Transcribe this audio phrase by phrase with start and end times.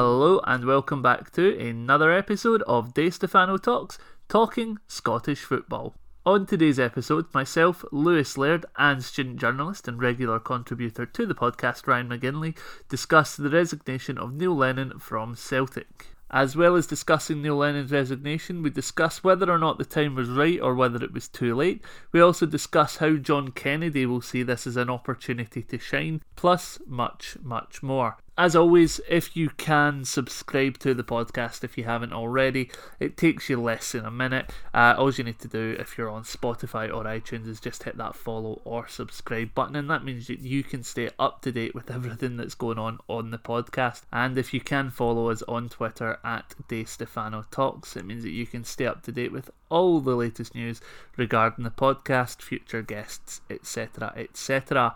[0.00, 5.96] Hello and welcome back to another episode of DiStefano Talks, talking Scottish football.
[6.24, 11.88] On today's episode, myself, Lewis Laird, and student journalist and regular contributor to the podcast
[11.88, 12.56] Ryan McGinley
[12.88, 16.06] discuss the resignation of Neil Lennon from Celtic.
[16.30, 20.28] As well as discussing Neil Lennon's resignation, we discuss whether or not the time was
[20.28, 21.82] right or whether it was too late.
[22.12, 26.78] We also discuss how John Kennedy will see this as an opportunity to shine, plus
[26.86, 28.18] much, much more.
[28.38, 33.50] As always, if you can subscribe to the podcast if you haven't already, it takes
[33.50, 34.52] you less than a minute.
[34.72, 37.96] Uh, all you need to do if you're on Spotify or iTunes is just hit
[37.96, 41.74] that follow or subscribe button, and that means that you can stay up to date
[41.74, 44.02] with everything that's going on on the podcast.
[44.12, 48.46] And if you can follow us on Twitter at DiStefano Talks, it means that you
[48.46, 50.80] can stay up to date with all the latest news
[51.16, 54.12] regarding the podcast, future guests, etc.
[54.16, 54.94] etc.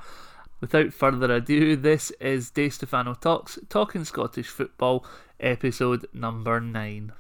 [0.63, 5.05] Without further ado, this is DiStefano Talks, Talking Scottish Football,
[5.41, 7.13] episode number 9.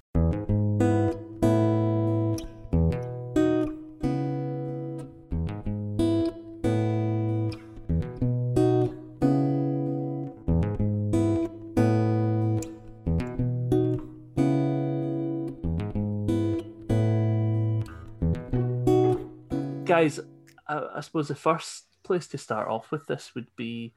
[19.84, 20.20] Guys,
[20.68, 23.92] I, I suppose the first place to start off with this would be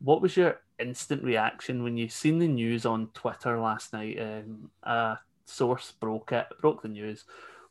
[0.00, 4.18] what was your instant reaction when you seen the news on Twitter last night?
[4.20, 7.24] Um, a source broke it, broke the news.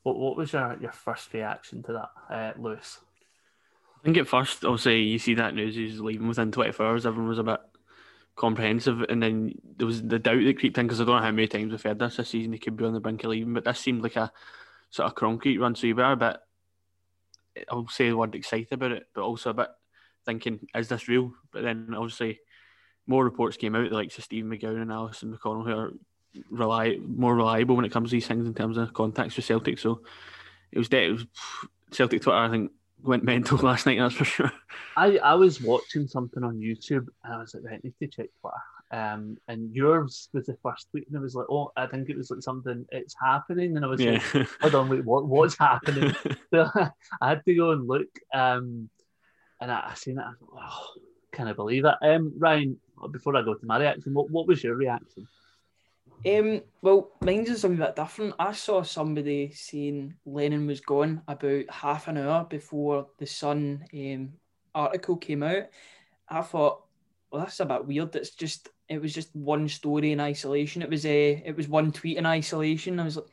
[0.03, 2.99] What what was your, your first reaction to that, uh, Lewis?
[3.99, 7.05] I think at first, obviously, you see that news he's leaving within 24 hours.
[7.05, 7.59] Everyone was a bit
[8.35, 11.31] comprehensive, and then there was the doubt that creeped in because I don't know how
[11.31, 12.53] many times we've heard this this season.
[12.53, 14.31] He could be on the brink of leaving, but this seemed like a
[14.91, 15.75] sort of concrete run.
[15.75, 16.37] So you were a bit,
[17.69, 19.69] I'll say the word excited about it, but also a bit
[20.27, 21.33] thinking, is this real?
[21.51, 22.39] But then obviously
[23.07, 25.93] more reports came out, the likes of Stephen McGowan and Alison McConnell, who are
[26.51, 29.79] rely more reliable when it comes to these things in terms of contacts with Celtic.
[29.79, 30.01] So
[30.71, 31.25] it was, it was
[31.91, 32.71] Celtic Twitter, I think,
[33.01, 34.51] went mental last night, that's for sure.
[34.95, 38.07] I, I was watching something on YouTube and I was like, right, I need to
[38.07, 38.57] check Twitter.
[38.89, 42.17] Um, and yours was the first tweet, and I was like, oh, I think it
[42.17, 43.75] was like something, it's happening.
[43.75, 44.21] And I was yeah.
[44.33, 46.15] like, hold on, wait, what, what's happening?
[46.53, 46.69] so
[47.21, 48.07] I had to go and look.
[48.33, 48.89] Um,
[49.59, 50.23] and I, I seen it.
[50.23, 50.87] I thought, oh,
[51.31, 51.95] can I believe it?
[52.01, 52.77] Um, Ryan,
[53.11, 55.27] before I go to my reaction, what, what was your reaction?
[56.25, 58.33] Um, well, mine's is something a bit different.
[58.39, 64.33] I saw somebody saying Lennon was gone about half an hour before the Sun um,
[64.73, 65.65] article came out.
[66.27, 66.83] I thought,
[67.31, 68.15] well, that's a bit weird.
[68.15, 70.81] It's just it was just one story in isolation.
[70.81, 72.99] It was a it was one tweet in isolation.
[72.99, 73.25] I was like,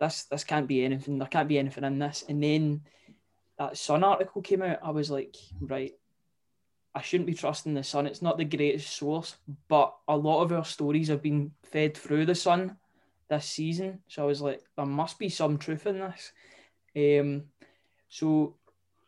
[0.00, 1.18] this this can't be anything.
[1.18, 2.24] There can't be anything in this.
[2.28, 2.82] And then
[3.60, 5.92] that Sun article came out, I was like, right,
[6.94, 8.06] I shouldn't be trusting the Sun.
[8.06, 9.36] It's not the greatest source,
[9.68, 12.78] but a lot of our stories have been fed through the Sun
[13.28, 13.98] this season.
[14.08, 16.32] So I was like, there must be some truth in this.
[16.96, 17.42] Um,
[18.08, 18.56] so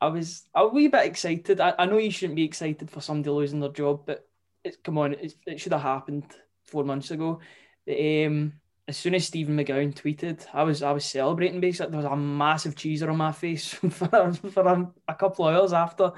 [0.02, 1.58] I was a wee bit excited.
[1.58, 4.28] I, I know you shouldn't be excited for somebody losing their job, but
[4.62, 6.24] it's come on, it, it should have happened
[6.64, 7.40] four months ago.
[7.88, 8.52] Um,
[8.88, 11.93] as soon as Stephen McGowan tweeted, I was I was celebrating basically.
[11.93, 15.72] There was a massive cheeser on my face for, for a, a couple of hours
[15.72, 16.12] after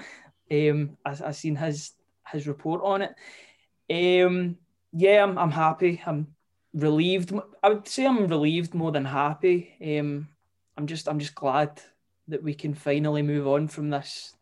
[0.51, 1.93] um, I, I seen his
[2.33, 4.25] his report on it.
[4.25, 4.57] Um,
[4.93, 6.01] yeah, I'm, I'm happy.
[6.07, 6.29] I'm
[6.73, 7.33] relieved.
[7.63, 9.75] I would say I'm relieved more than happy.
[9.83, 10.29] Um,
[10.77, 11.81] I'm just I'm just glad
[12.29, 14.35] that we can finally move on from this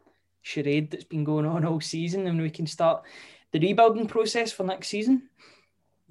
[0.43, 3.03] charade that's been going on all season, and we can start
[3.51, 5.29] the rebuilding process for next season.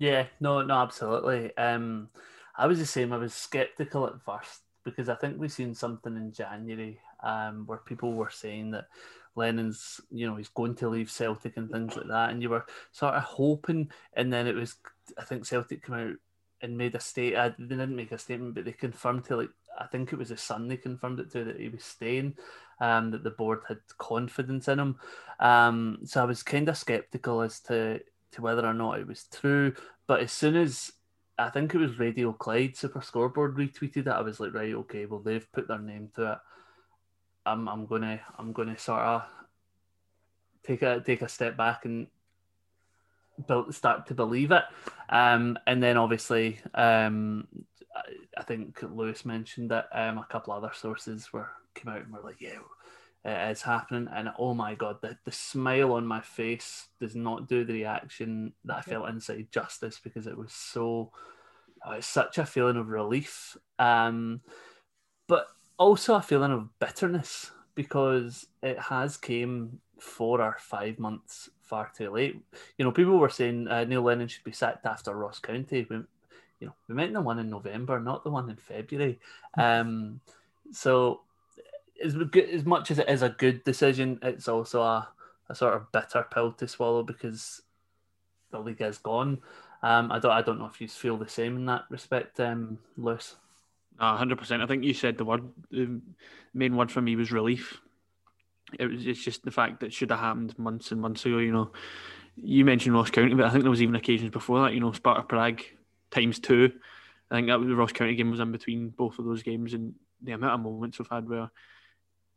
[0.02, 1.56] Yeah, no, no, absolutely.
[1.58, 2.10] Um,
[2.58, 3.14] I was the same.
[3.14, 7.78] I was skeptical at first because I think we seen something in January um, where
[7.78, 8.88] people were saying that
[9.36, 12.66] Lennon's, you know, he's going to leave Celtic and things like that, and you were
[12.92, 14.76] sort of hoping, and then it was,
[15.20, 16.16] I think Celtic came out
[16.64, 17.36] and made a state.
[17.36, 19.50] Uh, they didn't make a statement, but they confirmed to like,
[19.80, 22.36] I think it was the Sun they confirmed it to that he was staying,
[22.80, 24.96] um, that the board had confidence in him.
[25.40, 28.02] Um, so I was kind of skeptical as to
[28.34, 29.74] to whether or not it was true.
[30.12, 30.92] But as soon as
[31.38, 35.06] I think it was Radio Clyde Super Scoreboard retweeted it, I was like, right, okay,
[35.06, 36.38] well they've put their name to it.
[37.46, 39.24] I'm I'm gonna I'm gonna sort of
[40.66, 42.08] take a take a step back and
[43.48, 44.64] build, start to believe it.
[45.08, 47.48] Um, and then obviously, um,
[47.96, 48.02] I,
[48.38, 52.20] I think Lewis mentioned that um, a couple other sources were came out and were
[52.20, 52.60] like, yeah,
[53.24, 54.08] it is happening.
[54.14, 58.54] And oh my god, the, the smile on my face does not do the reaction
[58.66, 61.12] that I felt inside justice because it was so
[61.86, 63.58] oh, it's such a feeling of relief.
[63.80, 64.42] Um,
[65.28, 65.48] but
[65.78, 72.10] also a feeling of bitterness because it has came four or five months far too
[72.10, 72.42] late.
[72.78, 75.86] You know, people were saying uh, Neil Lennon should be sacked after Ross County.
[75.90, 75.98] We,
[76.60, 79.20] you know, we meant the one in November, not the one in February.
[79.58, 80.22] Um,
[80.72, 81.22] so
[82.04, 82.16] as
[82.54, 85.10] as much as it is a good decision, it's also a,
[85.50, 87.62] a sort of bitter pill to swallow because
[88.52, 89.40] the league is gone.
[89.84, 92.78] Um, I don't I don't know if you feel the same in that respect, um,
[92.98, 93.36] Lewis.
[94.00, 94.62] hundred percent.
[94.62, 95.44] I think you said the word.
[95.72, 96.02] The
[96.54, 97.80] main word for me was relief.
[98.80, 101.40] It was it's just the fact that it should have happened months and months ago.
[101.40, 101.72] You know,
[102.36, 104.74] you mentioned Ross County, but I think there was even occasions before that.
[104.74, 105.62] You know, Sparta Prague
[106.12, 106.72] times two.
[107.32, 109.74] I think that was the Ross County game was in between both of those games,
[109.74, 111.50] and the amount of moments we've had where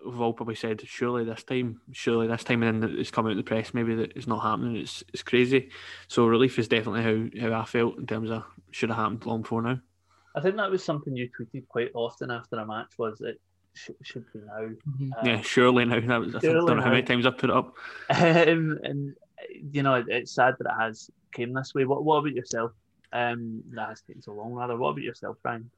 [0.05, 3.33] we've all probably said, surely this time, surely this time, and then it's come out
[3.33, 4.77] in the press maybe that it's not happening.
[4.77, 5.71] It's it's crazy.
[6.09, 7.03] So relief is definitely
[7.41, 9.81] how, how I felt in terms of should have happened long before now.
[10.37, 13.41] I think that was something you tweeted quite often after a match was it
[13.75, 14.61] should, should be now.
[14.61, 15.13] Mm-hmm.
[15.19, 16.01] Um, yeah, surely now.
[16.01, 17.75] That was, I don't know how many times I've put it up.
[18.11, 19.15] Um, and
[19.73, 21.85] you know, it, it's sad that it has came this way.
[21.85, 22.73] What What about yourself?
[23.13, 24.53] Um, that has taken so long.
[24.53, 25.71] Rather, what about yourself, Brian?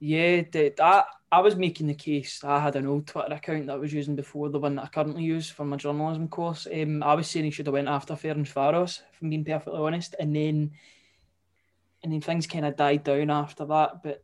[0.00, 0.42] Yeah,
[0.80, 2.42] I, I was making the case.
[2.44, 4.88] I had an old Twitter account that I was using before the one that I
[4.88, 6.66] currently use for my journalism course.
[6.72, 10.14] Um, I was saying he should have went after Ferencvaros, if I'm being perfectly honest,
[10.18, 10.72] and then
[12.02, 14.02] and then things kind of died down after that.
[14.02, 14.22] But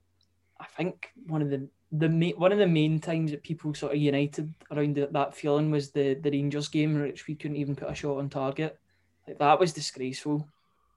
[0.61, 3.93] I think one of the the main, one of the main times that people sort
[3.93, 7.91] of united around that feeling was the the Rangers game, which we couldn't even put
[7.91, 8.79] a shot on target.
[9.27, 10.49] Like that was disgraceful.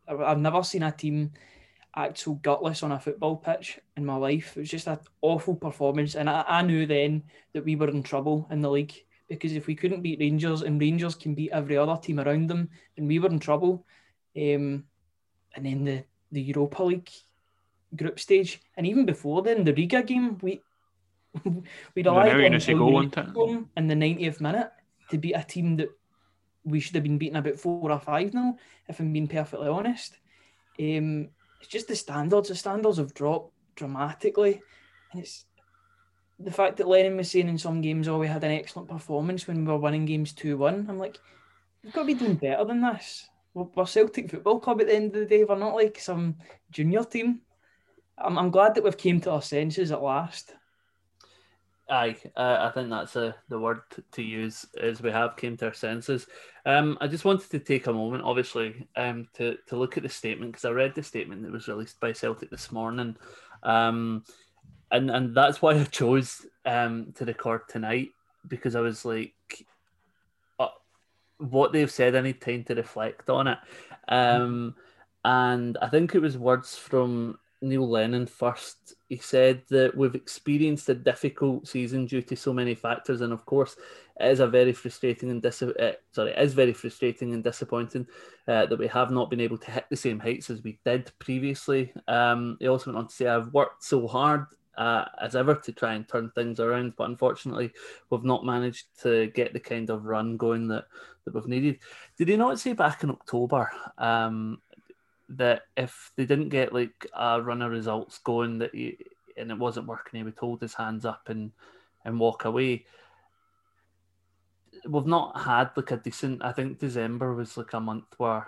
[0.07, 1.33] I've never seen a team
[1.97, 4.55] act so gutless on a football pitch in my life.
[4.55, 7.23] It was just an awful performance, and I, I knew then
[7.53, 8.93] that we were in trouble in the league
[9.27, 12.69] because if we couldn't beat Rangers and Rangers can beat every other team around them,
[12.95, 13.85] then we were in trouble.
[14.37, 14.85] Um,
[15.55, 17.09] and then the, the Europa League
[17.95, 20.61] group stage, and even before then, the Riga game, we
[21.43, 22.53] we relied on,
[23.35, 24.71] on in the 90th minute
[25.09, 25.89] to beat a team that
[26.63, 28.57] we should have been beating about four or five now,
[28.87, 30.17] if I'm being perfectly honest.
[30.79, 31.29] Um,
[31.59, 32.49] it's just the standards.
[32.49, 34.61] The standards have dropped dramatically,
[35.11, 35.45] and it's
[36.39, 39.47] the fact that Lennon was saying in some games, "Oh, we had an excellent performance
[39.47, 41.19] when we were winning games two one." I'm like,
[41.83, 43.27] we've got to be doing better than this.
[43.53, 45.43] We're, we're Celtic Football Club at the end of the day.
[45.43, 46.35] We're not like some
[46.71, 47.41] junior team.
[48.17, 50.53] I'm, I'm glad that we've came to our senses at last.
[51.89, 53.79] Aye, uh, I think that's uh, the word
[54.11, 56.27] to use as we have came to our senses.
[56.65, 60.09] Um, I just wanted to take a moment, obviously, um, to, to look at the
[60.09, 63.15] statement because I read the statement that was released by Celtic this morning,
[63.63, 64.25] um,
[64.91, 68.09] and and that's why I chose um, to record tonight
[68.45, 69.33] because I was like,
[70.59, 70.67] uh,
[71.37, 73.59] what they've said, I need time to reflect on it,
[74.09, 74.75] um,
[75.23, 78.95] and I think it was words from Neil Lennon first.
[79.09, 83.45] He said that we've experienced a difficult season due to so many factors, and of
[83.45, 83.75] course,
[84.19, 88.05] it is a very frustrating and dis- uh, sorry, it is very frustrating and disappointing
[88.47, 91.11] uh, that we have not been able to hit the same heights as we did
[91.19, 91.93] previously.
[92.07, 94.45] Um, he also went on to say, "I've worked so hard."
[94.77, 97.71] Uh, as ever to try and turn things around, but unfortunately,
[98.11, 100.85] we've not managed to get the kind of run going that,
[101.25, 101.79] that we've needed.
[102.15, 104.61] Did he not say back in October um,
[105.29, 108.97] that if they didn't get like a run of results going that he,
[109.35, 111.51] and it wasn't working, he would hold his hands up and
[112.05, 112.85] and walk away.
[114.87, 116.43] We've not had like a decent.
[116.43, 118.47] I think December was like a month where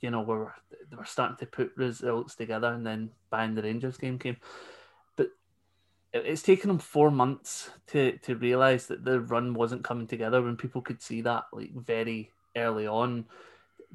[0.00, 0.54] you know we were
[0.90, 4.36] they were starting to put results together, and then buying the Rangers game came.
[5.16, 5.28] But
[6.12, 10.56] it's taken them four months to to realize that the run wasn't coming together when
[10.56, 13.24] people could see that like very early on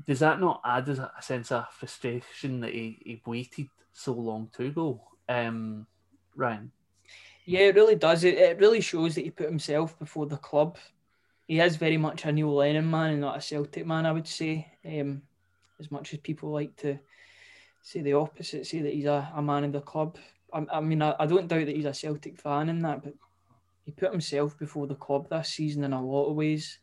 [0.06, 4.72] does that not add a sense of frustration that he, he waited so long to
[4.72, 5.86] go, um,
[6.36, 6.72] Ryan?
[7.46, 8.24] Yeah, it really does.
[8.24, 10.78] It, it really shows that he put himself before the club.
[11.48, 14.28] He is very much a Neil Lennon man and not a Celtic man, I would
[14.28, 14.68] say.
[14.86, 15.22] Um,
[15.80, 16.98] as much as people like to
[17.82, 20.18] say the opposite, say that he's a, a man in the club.
[20.54, 23.14] I, I mean, I, I don't doubt that he's a Celtic fan in that, but
[23.86, 26.80] he put himself before the club this season in a lot of ways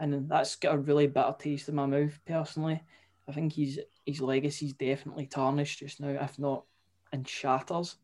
[0.00, 2.82] and that's got a really bitter taste in my mouth personally.
[3.28, 6.64] I think his his legacy's definitely tarnished just now, if not
[7.12, 7.96] in shatters,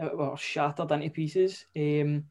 [0.00, 1.66] uh, or shattered into pieces.
[1.76, 2.24] Um,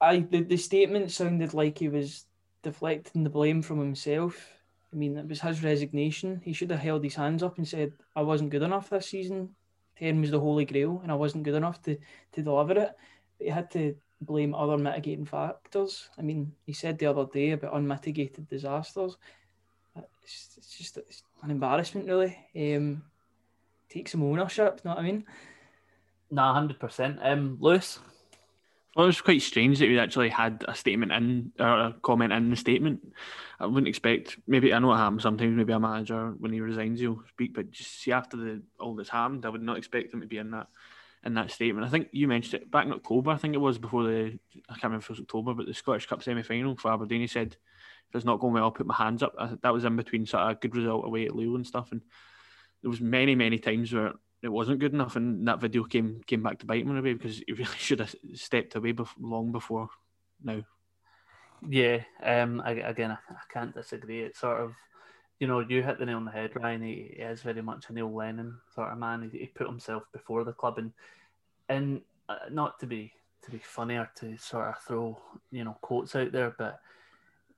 [0.00, 2.26] I the, the statement sounded like he was
[2.62, 4.48] deflecting the blame from himself.
[4.92, 6.40] I mean, it was his resignation.
[6.42, 9.54] He should have held his hands up and said, "I wasn't good enough this season.
[9.98, 11.98] Ten was the holy grail, and I wasn't good enough to
[12.32, 12.96] to deliver it."
[13.38, 16.08] But he had to blame other mitigating factors.
[16.18, 19.16] I mean, he said the other day about unmitigated disasters.
[20.22, 22.36] It's, it's just it's an embarrassment, really.
[22.56, 23.02] Um,
[23.88, 24.80] take some ownership.
[24.84, 25.24] You know what I mean?
[26.30, 27.18] Nah, hundred percent.
[27.22, 27.98] Um, Lewis.
[28.94, 32.32] Well, it was quite strange that we actually had a statement in or a comment
[32.32, 33.00] in the statement.
[33.60, 34.38] I wouldn't expect.
[34.46, 35.56] Maybe I know it happens sometimes.
[35.56, 37.54] Maybe a manager when he resigns, he'll speak.
[37.54, 40.38] But just see after the all that's happened, I would not expect him to be
[40.38, 40.66] in that
[41.24, 41.86] in that statement.
[41.86, 43.30] I think you mentioned it back in October.
[43.30, 45.74] I think it was before the I can't remember if it was October, but the
[45.74, 47.20] Scottish Cup semi final for Aberdeen.
[47.20, 47.56] He said,
[48.08, 50.44] "If it's not going well, I'll put my hands up." that was in between sort
[50.44, 51.92] of a good result away at Lille and stuff.
[51.92, 52.02] And
[52.82, 56.42] there was many many times where it wasn't good enough, and that video came came
[56.42, 59.08] back to bite him in a way because he really should have stepped away bef-
[59.18, 59.88] long before
[60.42, 60.62] now.
[61.68, 64.20] Yeah, um, I, again, I, I, can't disagree.
[64.20, 64.74] It's sort of,
[65.40, 66.82] you know, you hit the nail on the head, Ryan.
[66.82, 69.30] He, he is very much a Neil Lennon sort of man.
[69.30, 70.92] He, he put himself before the club, and
[71.68, 75.76] and uh, not to be to be funny or to sort of throw you know
[75.80, 76.80] quotes out there, but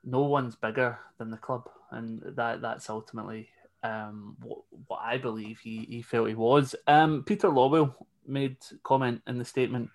[0.04, 3.48] no one's bigger than the club, and that that's ultimately
[3.82, 6.74] um, what, what I believe he, he felt he was.
[6.86, 7.94] Um, Peter Lawwell
[8.26, 9.90] made comment in the statement.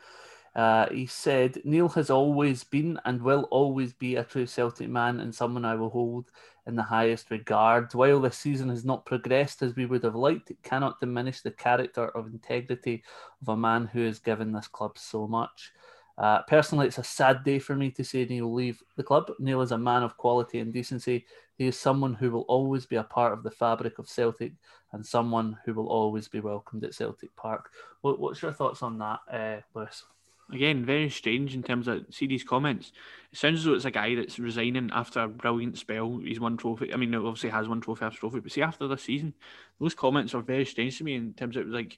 [0.55, 5.19] Uh, he said, Neil has always been and will always be a true Celtic man
[5.19, 6.31] and someone I will hold
[6.65, 7.93] in the highest regard.
[7.93, 11.51] While this season has not progressed as we would have liked, it cannot diminish the
[11.51, 13.03] character of integrity
[13.41, 15.73] of a man who has given this club so much.
[16.17, 19.29] Uh, personally, it's a sad day for me to say Neil leave the club.
[19.39, 21.25] Neil is a man of quality and decency.
[21.57, 24.53] He is someone who will always be a part of the fabric of Celtic
[24.93, 27.69] and someone who will always be welcomed at Celtic Park.
[27.99, 30.05] What, what's your thoughts on that, uh, Lewis?
[30.51, 32.91] Again, very strange in terms of see these comments.
[33.31, 36.19] It sounds as though it's a guy that's resigning after a brilliant spell.
[36.23, 36.93] He's won trophy.
[36.93, 39.33] I mean, obviously has one trophy after trophy, but see after this season,
[39.79, 41.97] those comments are very strange to me in terms of it was like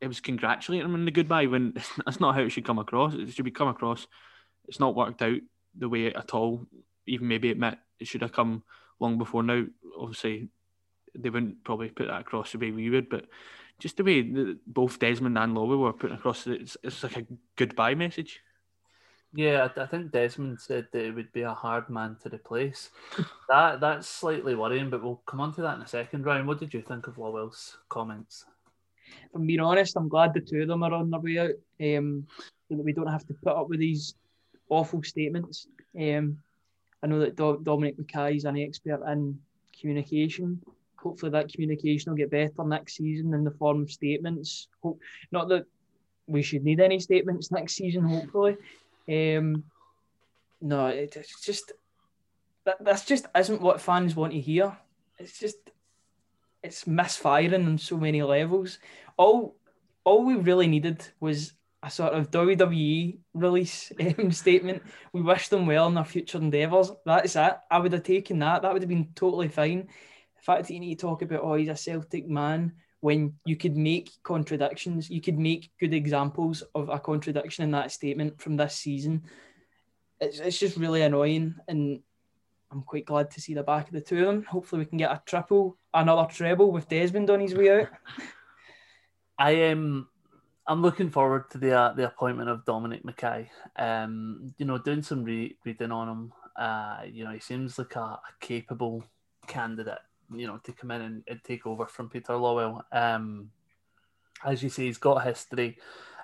[0.00, 3.14] it was congratulating him in the goodbye when that's not how it should come across.
[3.14, 4.06] It should be come across.
[4.66, 5.40] It's not worked out
[5.76, 6.66] the way at all.
[7.06, 8.64] Even maybe admit it should have come
[8.98, 9.64] long before now.
[9.98, 10.48] Obviously,
[11.16, 13.26] they wouldn't probably put that across the way we would, but
[13.80, 17.26] just the way that both Desmond and Lawwell were putting across, it's, it's like a
[17.56, 18.40] goodbye message.
[19.32, 22.90] Yeah, I think Desmond said that it would be a hard man to replace.
[23.48, 26.26] that that's slightly worrying, but we'll come on to that in a second.
[26.26, 28.44] Ryan, what did you think of Lawwell's comments?
[29.06, 31.98] If I'm being honest, I'm glad the two of them are on their way out,
[31.98, 32.26] um,
[32.68, 34.14] so that we don't have to put up with these
[34.68, 35.68] awful statements.
[35.98, 36.38] Um,
[37.02, 39.38] I know that Dominic McKay is an expert in
[39.78, 40.60] communication.
[41.02, 44.68] Hopefully, that communication will get better next season in the form of statements.
[44.82, 45.00] Hope,
[45.32, 45.64] not that
[46.26, 48.56] we should need any statements next season, hopefully.
[49.08, 49.64] Um,
[50.60, 51.72] no, it, it's just
[52.64, 54.76] that that's just isn't what fans want to hear.
[55.18, 55.56] It's just
[56.62, 58.78] it's misfiring on so many levels.
[59.16, 59.56] All
[60.04, 64.82] all we really needed was a sort of WWE release um, statement.
[65.12, 66.92] We wish them well in their future endeavours.
[67.06, 67.56] That's it.
[67.70, 68.62] I would have taken that.
[68.62, 69.88] That would have been totally fine.
[70.40, 73.56] The fact that you need to talk about, oh, he's a Celtic man, when you
[73.56, 78.56] could make contradictions, you could make good examples of a contradiction in that statement from
[78.56, 79.22] this season.
[80.20, 81.54] It's, it's just really annoying.
[81.68, 82.00] And
[82.70, 84.44] I'm quite glad to see the back of the two of them.
[84.44, 87.88] Hopefully, we can get a triple, another treble with Desmond on his way out.
[89.38, 90.08] I am.
[90.66, 93.48] I'm looking forward to the uh, the appointment of Dominic McKay.
[93.76, 96.32] Um, you know, doing some re- reading on him.
[96.56, 99.02] Uh, you know, he seems like a, a, capable
[99.46, 99.98] candidate.
[100.32, 102.82] You know, to come in and, and take over from Peter Lawwell.
[102.92, 103.50] Um,
[104.44, 105.78] as you say, he's got history.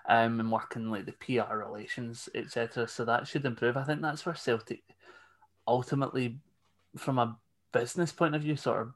[0.09, 2.87] Um, and working like the PR relations, etc.
[2.87, 3.77] So that should improve.
[3.77, 4.85] I think that's where Celtic
[5.67, 6.39] ultimately,
[6.97, 7.37] from a
[7.73, 8.93] business point of view, sort of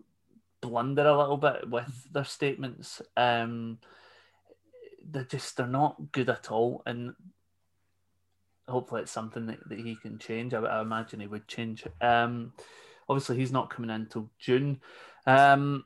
[0.60, 3.02] blunder a little bit with their statements.
[3.16, 3.78] Um,
[5.04, 7.14] they're just they're not good at all, and
[8.68, 10.54] hopefully it's something that, that he can change.
[10.54, 11.84] I, I imagine he would change.
[12.00, 12.52] Um,
[13.10, 14.80] obviously he's not coming in until June.
[15.26, 15.84] Um,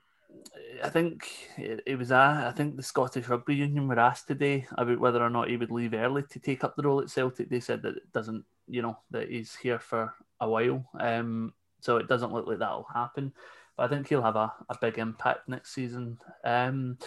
[0.82, 1.26] I think
[1.56, 5.30] it, was a, I think the Scottish Rugby Union were asked today about whether or
[5.30, 7.48] not he would leave early to take up the role at Celtic.
[7.48, 10.84] They said that it doesn't, you know, that he's here for a while.
[11.00, 13.32] Um, so it doesn't look like that'll happen.
[13.76, 16.18] But I think he'll have a, a big impact next season.
[16.44, 16.98] Um,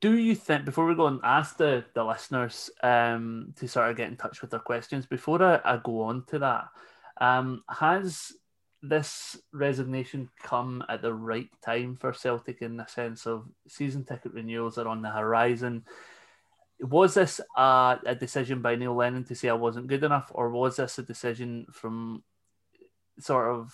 [0.00, 3.96] do you think before we go and ask the, the listeners um, to sort of
[3.96, 6.68] get in touch with their questions before I, I go on to that
[7.20, 8.32] um, has
[8.82, 14.32] this resignation come at the right time for Celtic in the sense of season ticket
[14.32, 15.84] renewals are on the horizon
[16.80, 20.50] was this a, a decision by Neil Lennon to say I wasn't good enough or
[20.50, 22.22] was this a decision from
[23.18, 23.72] sort of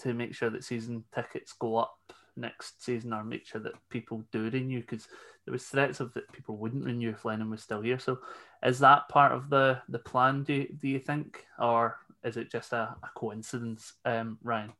[0.00, 1.96] to make sure that season tickets go up
[2.36, 5.06] next season or make sure that people do renew because
[5.44, 7.98] there was threats of that people wouldn't renew if Lennon was still here.
[7.98, 8.18] So
[8.64, 10.42] is that part of the the plan?
[10.42, 14.72] Do do you think, or is it just a, a coincidence, um, Ryan?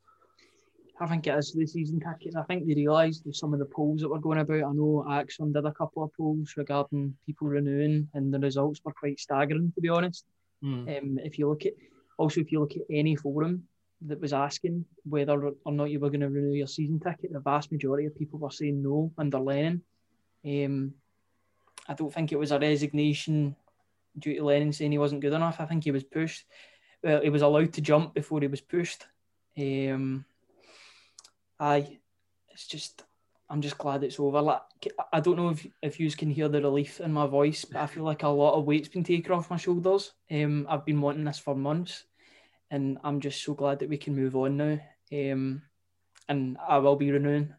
[1.00, 2.36] I think it is the season tickets.
[2.36, 4.64] I think they realised some of the polls that were going about.
[4.64, 8.92] I know Axon did a couple of polls regarding people renewing, and the results were
[8.92, 10.26] quite staggering, to be honest.
[10.62, 10.98] Mm.
[10.98, 11.72] Um, if you look at
[12.18, 13.66] also if you look at any forum
[14.02, 17.40] that was asking whether or not you were going to renew your season ticket, the
[17.40, 19.82] vast majority of people were saying no under Lennon.
[20.44, 20.92] Um,
[21.88, 23.56] I don't think it was a resignation
[24.18, 25.60] due to Lennon saying he wasn't good enough.
[25.60, 26.44] I think he was pushed.
[27.02, 29.06] Well, he was allowed to jump before he was pushed.
[29.58, 30.24] Um,
[31.58, 31.98] aye,
[32.50, 33.04] it's just
[33.48, 34.40] I'm just glad it's over.
[34.40, 34.62] Like
[35.12, 37.86] I don't know if if you can hear the relief in my voice, but I
[37.86, 40.12] feel like a lot of weight's been taken off my shoulders.
[40.30, 42.04] Um, I've been wanting this for months,
[42.70, 44.78] and I'm just so glad that we can move on now.
[45.12, 45.62] Um,
[46.28, 47.52] and I will be renewing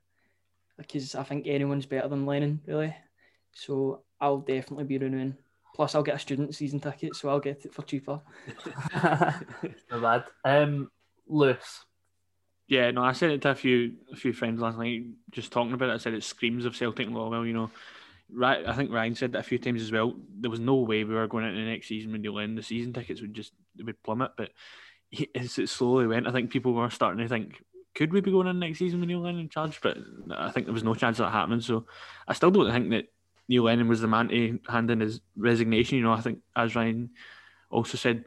[0.78, 2.96] because I think anyone's better than Lennon, really.
[3.54, 5.36] So I'll definitely be renewing.
[5.76, 8.22] Plus, I'll get a student season ticket, so I'll get it for cheaper.
[8.94, 10.24] Not bad.
[10.44, 10.92] Um,
[11.28, 11.86] Lewis,
[12.72, 15.74] yeah, no, I said it to a few a few friends last night, just talking
[15.74, 15.94] about it.
[15.94, 17.30] I said it screams of Celtic law.
[17.30, 17.70] Well, you know,
[18.34, 18.66] right.
[18.66, 20.14] I think Ryan said that a few times as well.
[20.40, 22.64] There was no way we were going into the next season when you end the
[22.64, 23.52] season tickets would just
[23.84, 24.32] would plummet.
[24.38, 24.52] But
[25.36, 27.62] as it slowly went, I think people were starting to think,
[27.94, 29.82] could we be going in next season with Neil Lennon in charge?
[29.82, 29.98] But
[30.34, 31.60] I think there was no chance of that happening.
[31.60, 31.88] So
[32.26, 33.08] I still don't think that
[33.48, 35.98] Neil Lennon was the man to hand in his resignation.
[35.98, 37.10] You know, I think as Ryan
[37.70, 38.26] also said,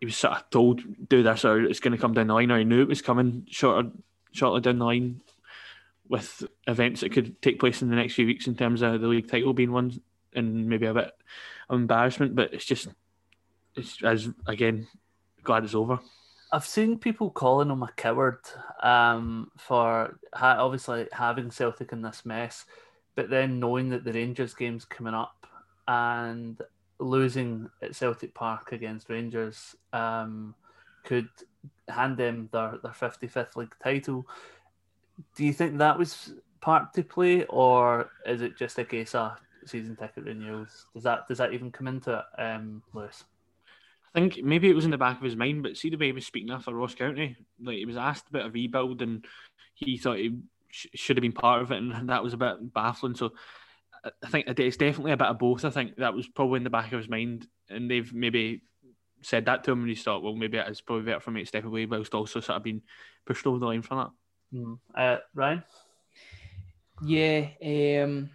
[0.00, 2.50] he was sort of told do this or it's going to come down the line
[2.50, 3.90] or he knew it was coming shorter
[4.32, 5.20] shortly down the line
[6.08, 9.08] with events that could take place in the next few weeks in terms of the
[9.08, 9.92] league title being won
[10.34, 11.12] and maybe a bit
[11.68, 12.88] of embarrassment but it's just
[13.74, 14.86] it's as again
[15.42, 15.98] glad it's over
[16.52, 18.38] I've seen people calling him a coward
[18.82, 22.64] um, for ha- obviously having Celtic in this mess,
[23.16, 25.46] but then knowing that the Rangers game's coming up
[25.88, 26.60] and
[26.98, 30.54] losing at Celtic Park against Rangers um,
[31.04, 31.28] could
[31.88, 34.26] hand them their, their 55th league title.
[35.34, 39.38] Do you think that was part to play, or is it just a case of
[39.64, 40.86] season ticket renewals?
[40.92, 43.24] Does that does that even come into it, um, Lewis?
[44.14, 46.06] I think maybe it was in the back of his mind, but see the way
[46.06, 49.24] he was speaking after Ross County, like he was asked about a rebuild, and
[49.74, 50.36] he thought he
[50.76, 53.14] sh- should have been part of it, and that was a bit baffling.
[53.14, 53.32] So
[54.04, 55.64] I think it's definitely a bit of both.
[55.64, 58.62] I think that was probably in the back of his mind, and they've maybe
[59.22, 61.46] said that to him, and he thought, well, maybe it's probably better for me to
[61.46, 62.82] step away, whilst also sort of being
[63.24, 64.10] pushed over the line for that.
[64.54, 64.78] Mm.
[64.94, 65.64] Uh, Ryan,
[67.02, 68.30] yeah, um,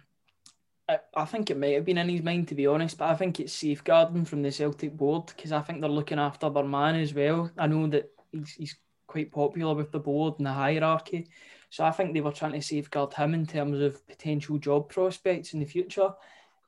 [0.88, 3.14] I, I think it might have been in his mind to be honest, but I
[3.14, 6.96] think it's safeguarding from the Celtic board because I think they're looking after their man
[6.96, 7.50] as well.
[7.56, 8.76] I know that he's, he's
[9.06, 11.28] quite popular with the board and the hierarchy.
[11.72, 15.54] So I think they were trying to safeguard him in terms of potential job prospects
[15.54, 16.12] in the future.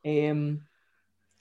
[0.03, 0.63] Um,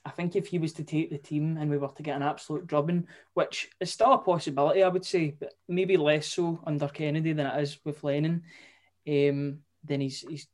[0.05, 2.23] I think if he was to take the team and we were to get an
[2.23, 6.89] absolute drubbing, which is still a possibility, I would say, but maybe less so under
[6.89, 8.43] Kennedy than it is with Lennon,
[9.07, 10.47] um, then he's he's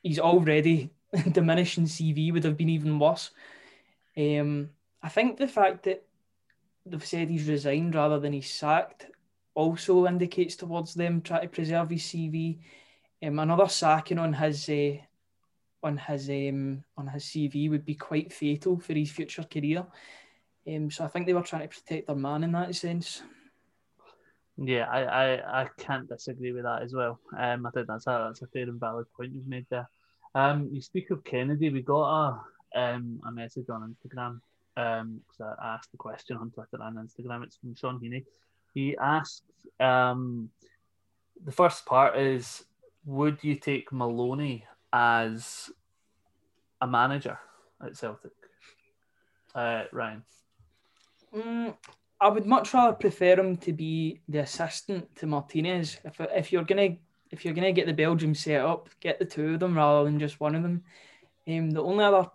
[0.00, 0.90] he's already
[1.32, 3.32] diminishing CV would have been even worse.
[4.16, 4.70] Um,
[5.02, 6.04] I think the fact that
[6.86, 9.06] they've said he's resigned rather than he's sacked
[9.54, 12.58] also indicates towards them trying to preserve his CV.
[13.22, 14.96] Um, another sacking on his uh,
[15.82, 19.86] on his um, on his CV would be quite fatal for his future career.
[20.68, 23.22] Um, so I think they were trying to protect their man in that sense.
[24.56, 27.18] Yeah, I, I, I can't disagree with that as well.
[27.36, 29.88] Um, I think that's a that's a fair and valid point you've made there.
[30.34, 32.42] Um, you speak of Kennedy, we got
[32.74, 34.40] a um a message on Instagram.
[34.76, 37.42] Um, because I asked the question on Twitter and Instagram.
[37.42, 38.24] It's from Sean Heaney.
[38.74, 39.42] He asks,
[39.78, 40.50] um,
[41.44, 42.64] the first part is,
[43.04, 45.70] would you take Maloney as
[46.80, 47.38] a manager
[47.84, 48.32] at Celtic?
[49.54, 50.22] Uh, Ryan.
[51.34, 51.74] Mm,
[52.20, 55.98] I would much rather prefer him to be the assistant to Martinez.
[56.04, 56.96] If if you're gonna
[57.30, 60.18] if you're gonna get the Belgium set up, get the two of them rather than
[60.18, 60.84] just one of them.
[61.48, 62.28] Um, the only other,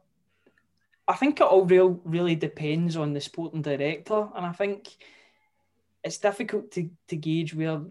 [1.08, 4.96] I think it all real really depends on the sporting director, and I think
[6.06, 7.82] it's difficult to, to gauge where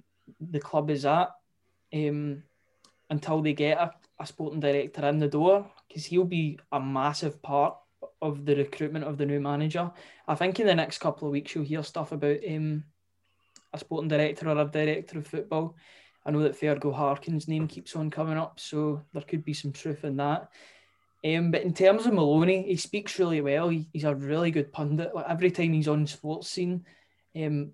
[0.40, 1.30] the club is at
[1.92, 2.44] um,
[3.10, 7.42] until they get a, a sporting director in the door because he'll be a massive
[7.42, 7.76] part
[8.22, 9.90] of the recruitment of the new manager.
[10.28, 12.84] I think in the next couple of weeks you'll hear stuff about um,
[13.72, 15.76] a sporting director or a director of football.
[16.24, 19.72] I know that Fergal Harkin's name keeps on coming up, so there could be some
[19.72, 20.48] truth in that.
[21.24, 23.68] Um, but in terms of Maloney, he speaks really well.
[23.70, 25.14] He, he's a really good pundit.
[25.14, 26.82] Like every time he's on Sportscene,
[27.36, 27.72] um,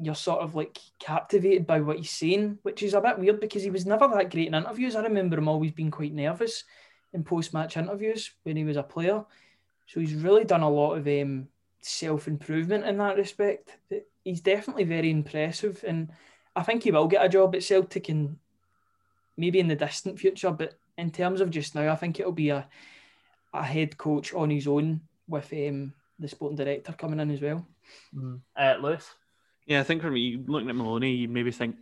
[0.00, 3.62] you're sort of like captivated by what he's saying, which is a bit weird because
[3.62, 4.96] he was never that great in interviews.
[4.96, 6.64] I remember him always being quite nervous
[7.12, 9.24] in post match interviews when he was a player.
[9.86, 11.48] So he's really done a lot of um,
[11.80, 13.76] self improvement in that respect.
[14.24, 15.84] He's definitely very impressive.
[15.86, 16.10] And
[16.54, 18.36] I think he will get a job at Celtic and
[19.36, 20.52] maybe in the distant future.
[20.52, 22.68] But in terms of just now, I think it'll be a
[23.52, 27.66] a head coach on his own with um, the sporting director coming in as well.
[28.14, 28.40] Mm.
[28.56, 29.10] Uh, Lewis?
[29.70, 31.76] Yeah, I think for me, looking at Maloney, you maybe think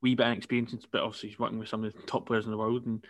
[0.00, 2.56] wee bit inexperienced, but obviously he's working with some of the top players in the
[2.58, 3.06] world and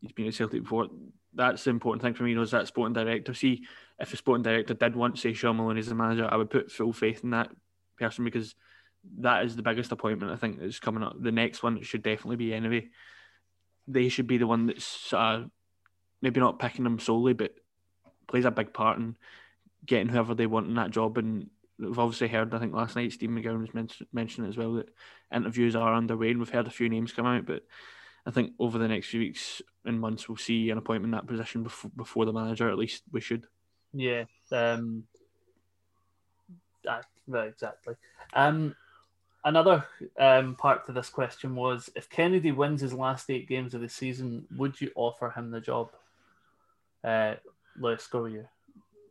[0.00, 0.86] he's been at Celtic before.
[1.34, 3.34] That's the important thing for me, is that sporting director.
[3.34, 3.64] See,
[3.98, 6.48] if a sporting director did want to say Shaun Maloney as the manager, I would
[6.48, 7.50] put full faith in that
[7.98, 8.54] person because
[9.18, 11.20] that is the biggest appointment I think that's coming up.
[11.20, 12.86] The next one should definitely be anyway.
[13.88, 15.50] They should be the one that's of
[16.22, 17.52] maybe not picking them solely, but
[18.28, 19.16] plays a big part in
[19.84, 21.18] getting whoever they want in that job.
[21.18, 24.74] And we've obviously heard, I think last night, Steve McGowan was mentioned mentioned as well
[24.74, 24.88] that
[25.34, 27.46] interviews are underway, and we've heard a few names come out.
[27.46, 27.62] But
[28.26, 31.26] I think over the next few weeks and months, we'll see an appointment in that
[31.26, 32.68] position before, before the manager.
[32.70, 33.46] At least we should.
[33.92, 34.24] Yeah.
[34.50, 35.04] Um,
[36.88, 37.94] uh, right, exactly.
[38.32, 38.74] Um,
[39.44, 39.86] another
[40.18, 43.88] um, part to this question was if Kennedy wins his last eight games of the
[43.88, 45.90] season, would you offer him the job?
[47.02, 47.34] Uh,
[47.78, 48.48] Lewis, go with you.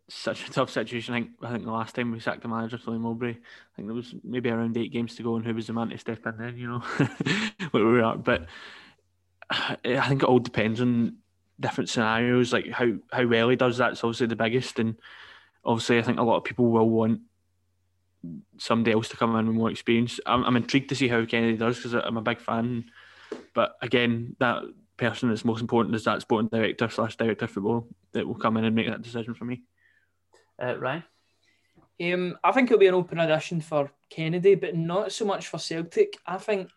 [0.10, 1.14] Such a tough situation.
[1.14, 3.88] I think I think the last time we sacked the manager, Tony Mowbray, I think
[3.88, 6.26] there was maybe around eight games to go, and who was the man to step
[6.26, 6.58] in then?
[6.58, 6.80] You know,
[7.72, 8.18] where we are.
[8.18, 8.48] But
[9.86, 11.18] eh, I think it all depends on
[11.60, 13.78] different scenarios, like how how well he does.
[13.78, 14.98] That's obviously the biggest, and
[15.64, 17.22] obviously I think a lot of people will want
[18.58, 20.20] somebody else to come in with more experience.
[20.26, 22.86] I'm, I'm intrigued to see how Kennedy does because I'm a big fan.
[23.54, 24.64] But again, that
[24.98, 28.58] person that's most important is that sporting director slash director of football that will come
[28.58, 29.64] in and make that decision for me.
[30.64, 31.04] Uh, Ryan?
[32.02, 35.58] Um, I think it'll be an open audition for Kennedy, but not so much for
[35.58, 36.18] Celtic.
[36.26, 36.70] I think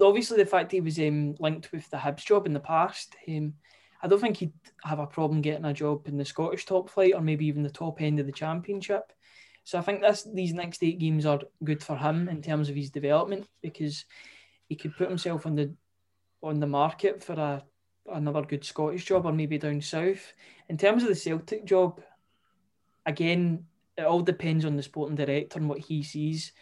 [0.00, 3.54] obviously the fact he was um, linked with the Hibs job in the past, um,
[4.02, 4.52] I don't think he'd
[4.84, 7.70] have a problem getting a job in the Scottish top flight or maybe even the
[7.70, 9.12] top end of the Championship.
[9.64, 12.76] So I think this these next eight games are good for him in terms of
[12.76, 14.04] his development because
[14.68, 15.74] he could put himself on the
[16.42, 17.64] on the market for a
[18.12, 20.34] another good Scottish job or maybe down south.
[20.68, 22.02] In terms of the Celtic job,
[23.06, 23.64] again,
[23.96, 26.52] it all depends on the sporting director and what he sees.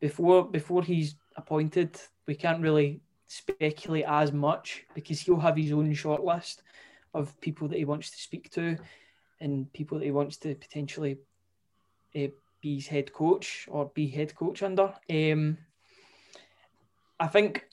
[0.00, 5.92] Before before he's appointed, we can't really speculate as much because he'll have his own
[5.94, 6.62] short list
[7.14, 8.76] of people that he wants to speak to
[9.40, 11.18] and people that he wants to potentially
[12.16, 12.26] uh,
[12.60, 14.92] be his head coach or be head coach under.
[15.08, 15.58] Um,
[17.18, 17.66] I think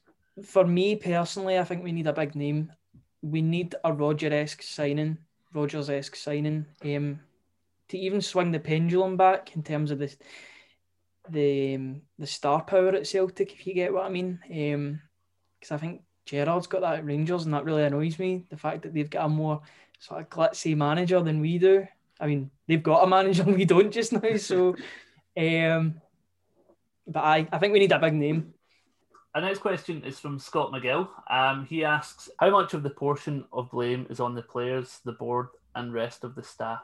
[0.43, 2.71] for me personally, I think we need a big name.
[3.21, 5.17] We need a Roger esque signing,
[5.53, 7.19] Rodgers esque signing, um,
[7.89, 10.15] to even swing the pendulum back in terms of the
[11.30, 14.39] the um, the star power at Celtic, if you get what I mean.
[14.41, 18.45] Because um, I think Gerrard's got that at Rangers, and that really annoys me.
[18.50, 19.62] The fact that they've got a more
[20.00, 21.88] sort of glitzy manager than we do.
[22.19, 24.38] I mean, they've got a manager and we don't just now.
[24.38, 24.76] So,
[25.38, 26.02] um,
[27.08, 28.54] but I, I think we need a big name.
[29.36, 31.10] Our next question is from Scott McGill.
[31.30, 35.12] Um, he asks, how much of the portion of blame is on the players, the
[35.12, 36.82] board, and rest of the staff?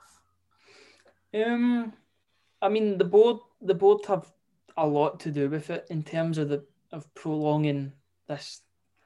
[1.33, 1.93] Um,
[2.61, 4.31] I mean, the board, the board have
[4.77, 7.91] a lot to do with it in terms of the of prolonging
[8.27, 8.61] this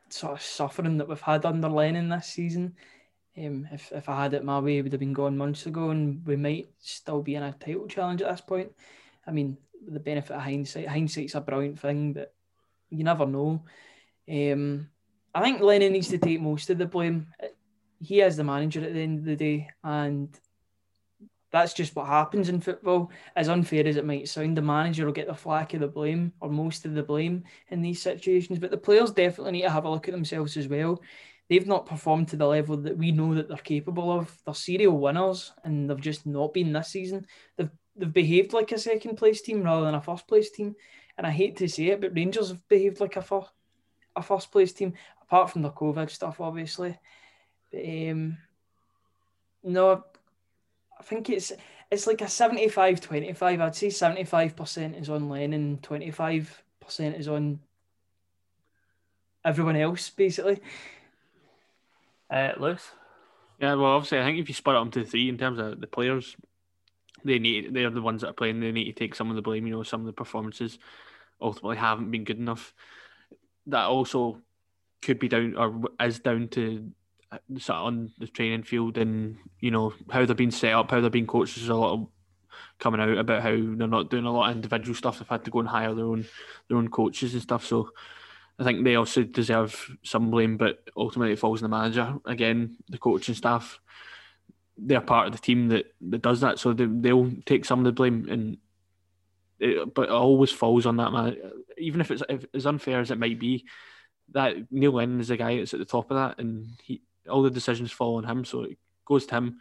[0.09, 2.75] sort of suffering that we've had under Lennon this season.
[3.37, 5.89] Um, if, if I had it my way, it would have been gone months ago,
[5.89, 8.71] and we might still be in a title challenge at this point.
[9.25, 12.33] I mean, the benefit of hindsight, hindsight's a brilliant thing, but
[12.89, 13.63] you never know.
[14.29, 14.89] Um,
[15.33, 17.27] I think Lennon needs to take most of the blame.
[17.99, 20.29] He is the manager at the end of the day, and
[21.61, 23.11] that's just what happens in football.
[23.35, 26.33] As unfair as it might sound, the manager will get the flack of the blame
[26.39, 28.59] or most of the blame in these situations.
[28.59, 31.01] But the players definitely need to have a look at themselves as well
[31.49, 34.37] they've not performed to the level that we know that they're capable of.
[34.45, 37.25] They're serial winners, and they've just not been this season.
[37.55, 40.75] They've they've behaved like a second place team rather than a first place team.
[41.17, 43.49] And I hate to say it, but Rangers have behaved like a first
[44.15, 46.97] a first place team, apart from the COVID stuff, obviously.
[47.71, 48.37] But, um,
[49.63, 50.03] no,
[50.99, 51.51] I think it's
[51.89, 53.61] it's like a 75-25.
[53.61, 56.47] I'd say 75% is on Lennon, 25%
[57.17, 57.59] is on
[59.45, 60.59] everyone else, basically.
[62.29, 62.91] Uh, Lewis?
[63.59, 65.79] Yeah, well, obviously, I think if you split it up into three in terms of
[65.79, 66.35] the players,
[67.23, 68.59] they need they're the ones that are playing.
[68.59, 69.65] They need to take some of the blame.
[69.65, 70.77] You know, some of the performances
[71.41, 72.73] ultimately haven't been good enough.
[73.67, 74.41] That also
[75.01, 76.91] could be down or is down to
[77.57, 81.09] sort on the training field and you know how they're being set up, how they're
[81.09, 81.55] being coached.
[81.55, 82.07] There's a lot of
[82.79, 85.19] coming out about how they're not doing a lot of individual stuff.
[85.19, 86.25] They've had to go and hire their own
[86.67, 87.65] their own coaches and stuff.
[87.65, 87.89] So
[88.59, 92.15] I think they also deserve some blame, but ultimately it falls on the manager.
[92.25, 93.79] Again, the coaching staff,
[94.77, 97.85] they're part of the team that, that does that, so they, they'll take some of
[97.85, 98.27] the blame.
[98.29, 98.57] And
[99.59, 101.37] it, but it always falls on that man.
[101.77, 103.65] Even if it's if, as unfair as it might be,
[104.33, 107.43] that Neil Lennon is the guy that's at the top of that, and he all
[107.43, 109.59] the decisions fall on him, so it goes to him.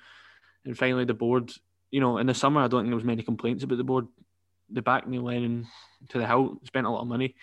[0.64, 1.52] And finally, the board.
[1.90, 4.06] You know, in the summer, I don't think there was many complaints about the board.
[4.68, 5.68] They backed Neil Lennon
[6.08, 7.36] to the hilt, spent a lot of money.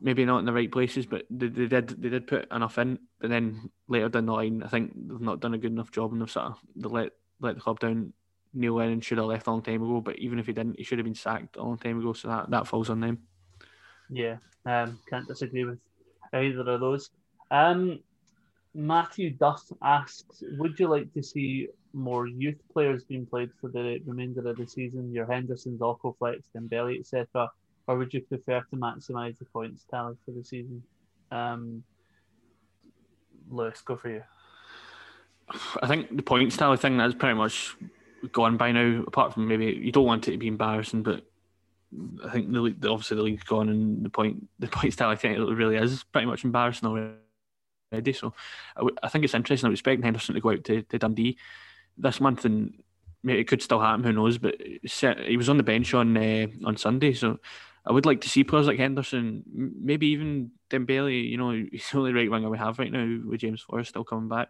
[0.00, 2.98] Maybe not in the right places, but they, they did they did put enough in.
[3.20, 6.12] But then later down the line, I think they've not done a good enough job,
[6.12, 8.12] and they've sort of they let let the club down
[8.54, 10.84] Neil Lennon should have left a long time ago, but even if he didn't, he
[10.84, 12.12] should have been sacked a long time ago.
[12.12, 13.18] So that, that falls on them.
[14.08, 15.78] Yeah, um, can't disagree with
[16.32, 17.10] either of those.
[17.50, 18.00] Um,
[18.74, 24.00] Matthew Duff asks, would you like to see more youth players being played for the
[24.04, 25.12] remainder of the season?
[25.12, 27.48] Your Henderson's, Okoflex, Dembele, etc.,
[27.86, 30.82] or would you prefer to maximise the points tally for the season?
[31.30, 31.84] Um,
[33.48, 34.22] Lewis, go for you.
[35.82, 37.76] I think the points tally thing that's pretty much
[38.32, 39.04] gone by now.
[39.06, 41.24] Apart from maybe you don't want it to be embarrassing, but
[42.24, 45.76] I think the obviously the league's gone and the point the points tally thing really
[45.76, 47.14] is pretty much embarrassing already.
[48.12, 48.34] So
[49.02, 49.66] I, think it's interesting.
[49.66, 51.38] I'm expecting Henderson to go out to, to Dundee
[51.96, 52.82] this month, and
[53.22, 54.04] maybe it could still happen.
[54.04, 54.38] Who knows?
[54.38, 57.38] But he was on the bench on uh, on Sunday, so
[57.86, 61.28] I would like to see players like Henderson, maybe even Dembele.
[61.28, 64.04] You know, he's the only right winger we have right now with James Forrest still
[64.04, 64.48] coming back.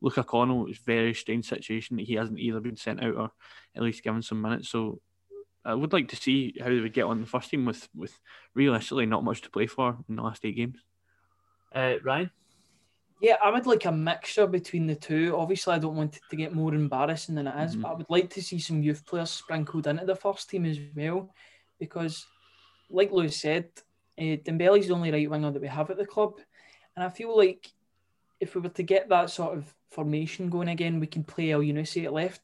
[0.00, 3.30] Luca Connell is very strange situation that he hasn't either been sent out or
[3.76, 4.68] at least given some minutes.
[4.68, 5.00] So
[5.64, 8.18] I would like to see how they would get on the first team with with
[8.54, 10.78] realistically not much to play for in the last eight games.
[11.74, 12.30] Uh, Ryan.
[13.22, 15.36] Yeah, I would like a mixture between the two.
[15.38, 17.82] Obviously, I don't want it to get more embarrassing than it is, mm-hmm.
[17.82, 20.76] but I would like to see some youth players sprinkled into the first team as
[20.96, 21.32] well,
[21.78, 22.26] because,
[22.90, 23.68] like Lewis said,
[24.18, 26.40] uh, Dembele's the only right winger that we have at the club,
[26.96, 27.70] and I feel like
[28.40, 32.04] if we were to get that sort of formation going again, we can play Elyounoussi
[32.04, 32.40] at left,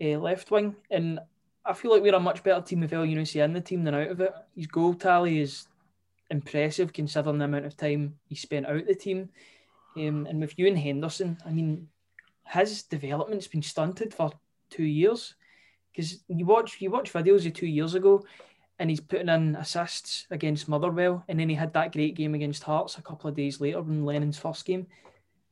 [0.00, 1.18] uh, left wing, and
[1.66, 4.12] I feel like we're a much better team with Elyounoussi in the team than out
[4.12, 4.32] of it.
[4.54, 5.66] His goal tally is
[6.30, 9.30] impressive considering the amount of time he spent out the team.
[9.98, 11.88] Um, and with Ewan Henderson, I mean,
[12.46, 14.32] his development's been stunted for
[14.70, 15.34] two years.
[15.92, 18.24] Because you watch you watch videos of two years ago,
[18.78, 22.62] and he's putting in assists against Motherwell, and then he had that great game against
[22.62, 24.86] Hearts a couple of days later in Lennon's first game.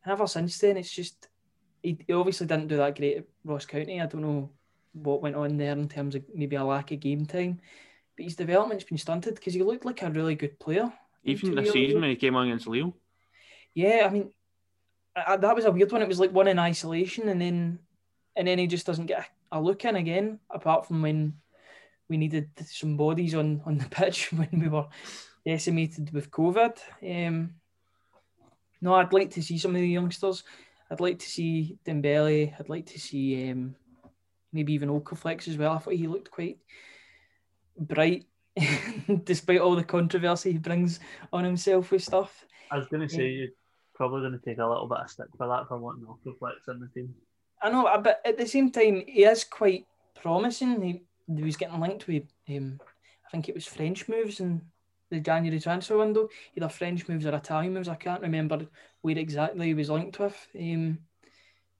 [0.03, 1.27] And ever since then, it's just
[1.83, 4.01] he, he obviously didn't do that great at Ross County.
[4.01, 4.49] I don't know
[4.93, 7.59] what went on there in terms of maybe a lack of game time,
[8.15, 10.91] but his development's been stunted because he looked like a really good player.
[11.23, 12.95] Even this season when he came on against Leo.
[13.73, 14.31] Yeah, I mean,
[15.15, 16.01] I, that was a weird one.
[16.01, 17.79] It was like one in isolation, and then
[18.35, 20.39] and then he just doesn't get a look in again.
[20.49, 21.33] Apart from when
[22.09, 24.87] we needed some bodies on on the pitch when we were
[25.45, 26.77] decimated with COVID.
[27.03, 27.55] Um,
[28.81, 30.43] no, I'd like to see some of the youngsters.
[30.91, 32.53] I'd like to see Dembele.
[32.59, 33.75] I'd like to see um,
[34.53, 35.73] maybe even Okoflex as well.
[35.73, 36.59] I thought he looked quite
[37.77, 38.25] bright,
[39.23, 40.99] despite all the controversy he brings
[41.31, 42.45] on himself with stuff.
[42.71, 43.49] I was going to say you're
[43.95, 46.79] probably going to take a little bit of stick for that for wanting Okoflex in
[46.79, 47.13] the team.
[47.61, 49.87] I know, but at the same time, he is quite
[50.21, 50.81] promising.
[50.81, 51.01] He,
[51.33, 52.79] he was getting linked with, um,
[53.25, 54.61] I think it was French moves and
[55.09, 57.87] the January transfer window, either French moves or Italian moves.
[57.87, 58.67] I can't remember
[59.01, 60.35] where exactly he was linked with.
[60.59, 60.99] Um,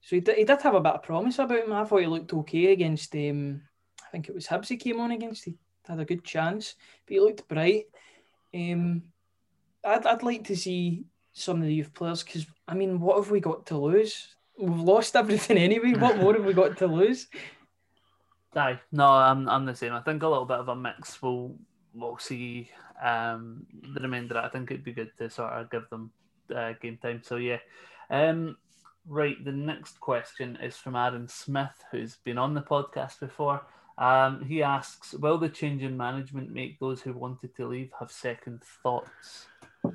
[0.01, 1.73] so he did, he did have a bit of promise about him.
[1.73, 3.61] I thought he looked okay against, um,
[4.05, 5.45] I think it was Hibs he came on against.
[5.45, 5.55] He
[5.87, 7.85] had a good chance, but he looked bright.
[8.53, 9.03] Um,
[9.83, 13.31] I'd, I'd like to see some of the youth players because, I mean, what have
[13.31, 14.35] we got to lose?
[14.59, 15.93] We've lost everything anyway.
[15.93, 17.27] What more have we got to lose?
[18.55, 19.93] Aye, no, I'm, I'm the same.
[19.93, 21.55] I think a little bit of a mix will
[21.93, 22.69] we'll see
[23.03, 24.37] um, the remainder.
[24.37, 26.11] I think it'd be good to sort of give them
[26.55, 27.21] uh, game time.
[27.23, 27.59] So yeah.
[28.09, 28.57] Um,
[29.05, 33.61] right, the next question is from Aaron Smith, who's been on the podcast before.
[33.97, 38.11] Um, he asks, "Will the change in management make those who wanted to leave have
[38.11, 39.47] second thoughts?"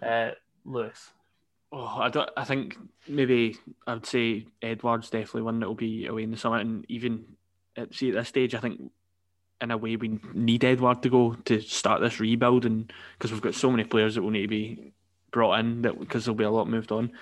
[0.02, 0.30] Uh,
[0.64, 1.10] Lewis.
[1.70, 2.28] Oh, I don't.
[2.36, 2.76] I think
[3.08, 6.84] maybe I would say Edouard's definitely one that will be away in the summer, and
[6.88, 7.24] even
[7.76, 8.90] at see at this stage, I think
[9.60, 13.40] in a way we need Edouard to go to start this rebuild, and because we've
[13.40, 14.92] got so many players that will need to be
[15.30, 17.12] brought in that because there'll be a lot moved on.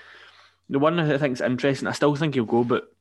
[0.69, 2.93] The one I think is interesting, I still think he'll go, but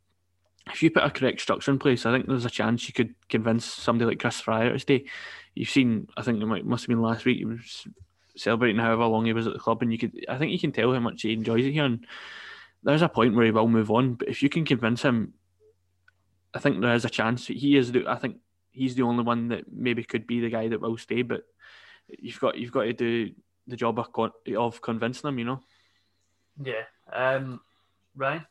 [0.72, 3.16] if you put a correct structure in place, I think there's a chance you could
[3.28, 5.06] convince somebody like Kris Ajer to stay.
[5.56, 7.88] You've seen, I think it might, must have been last week, he was
[8.36, 10.72] celebrating however long he was at the club, and you could, I think you can
[10.72, 11.86] tell how much he enjoys it here.
[11.86, 12.06] And
[12.84, 15.34] there's a point where he will move on, but if you can convince him,
[16.54, 17.48] I think there is a chance.
[17.48, 18.38] He is, I think
[18.72, 21.22] he's the only one that maybe could be the guy that will stay.
[21.22, 21.44] But
[22.08, 23.32] you've got you've got to do
[23.68, 25.60] the job of, convincing them, you know.
[26.64, 26.84] Yeah.
[27.12, 27.62] Um,
[28.16, 28.46] Ryan.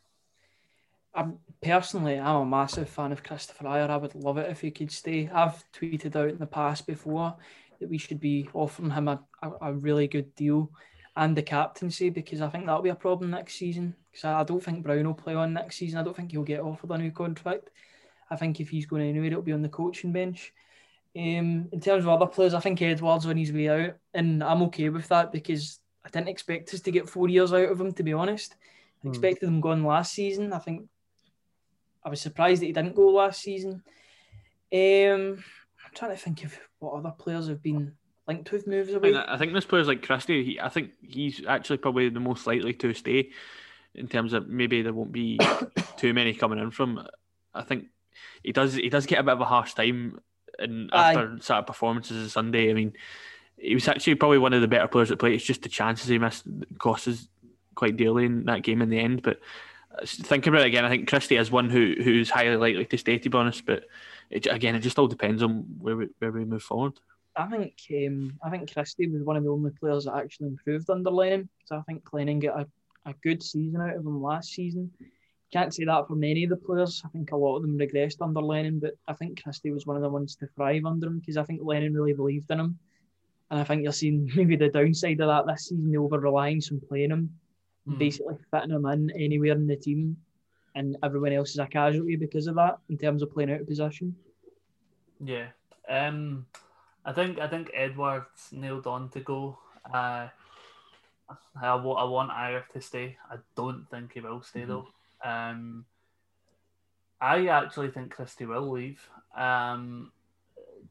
[1.14, 3.90] I'm personally, I'm a massive fan of Kristoffer Ajer.
[3.90, 5.28] I would love it if he could stay.
[5.32, 7.36] I've tweeted out in the past before
[7.80, 10.70] that we should be offering him a, a, a really good deal
[11.16, 13.94] and the captaincy because I think that'll be a problem next season.
[14.10, 15.98] Because I, I don't think Brown will play on next season.
[15.98, 17.70] I don't think he'll get offered a new contract.
[18.30, 20.52] I think if he's going anywhere, it'll be on the coaching bench.
[21.16, 24.62] Um, in terms of other players, I think Edouard's on his way out, and I'm
[24.64, 27.92] okay with that because I didn't expect us to get four years out of him.
[27.92, 28.54] To be honest,
[29.02, 29.08] I hmm.
[29.08, 30.52] expected him gone last season.
[30.52, 30.86] I think
[32.04, 33.82] I was surprised that he didn't go last season.
[34.72, 35.44] Um,
[35.84, 37.92] I'm trying to think of what other players have been
[38.26, 39.14] linked with moves away.
[39.14, 42.46] I, I think this players like Christie, he, I think he's actually probably the most
[42.46, 43.30] likely to stay
[43.94, 45.38] in terms of maybe there won't be
[45.96, 47.06] too many coming in from.
[47.54, 47.86] I think
[48.42, 50.20] he does he does get a bit of a harsh time
[50.58, 51.38] and after Aye.
[51.40, 52.70] sort of performances on Sunday.
[52.70, 52.92] I mean,
[53.56, 55.34] he was actually probably one of the better players that played.
[55.34, 56.44] It's just the chances he missed
[56.78, 57.28] cost us
[57.74, 59.22] quite dearly in that game in the end.
[59.22, 59.40] But
[60.04, 63.18] thinking about it again, I think Christie is one who who's highly likely to stay.
[63.18, 63.84] To be honest, but
[64.30, 66.94] it, again, it just all depends on where we, where we move forward.
[67.36, 67.74] I think
[68.06, 71.48] um, I think Christie was one of the only players that actually improved under Lennon.
[71.66, 72.66] So I think Lennon got a,
[73.08, 74.90] a good season out of him last season.
[75.52, 77.02] Can't say that for many of the players.
[77.04, 79.96] I think a lot of them regressed under Lennon, but I think Christie was one
[79.96, 82.78] of the ones to thrive under him because I think Lennon really believed in him.
[83.50, 86.70] And I think you're seeing maybe the downside of that this season, the over reliance
[86.70, 87.30] on playing him,
[87.88, 87.98] mm.
[87.98, 90.16] basically fitting him in anywhere in the team,
[90.74, 93.66] and everyone else is a casualty because of that in terms of playing out of
[93.66, 94.14] position.
[95.24, 95.48] Yeah.
[95.88, 96.46] Um
[97.08, 99.58] I think I think Edouard's nailed on to go.
[99.86, 100.28] Uh,
[101.60, 101.74] I, I
[102.04, 103.16] want Ajer to stay.
[103.30, 104.68] I don't think he will stay mm-hmm.
[104.68, 104.88] though.
[105.24, 105.86] Um,
[107.18, 109.00] I actually think Christie will leave.
[109.34, 110.12] Um,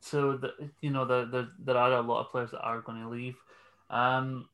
[0.01, 3.01] so the, you know there, there there are a lot of players that are going
[3.01, 3.35] to leave.
[3.91, 4.49] Um,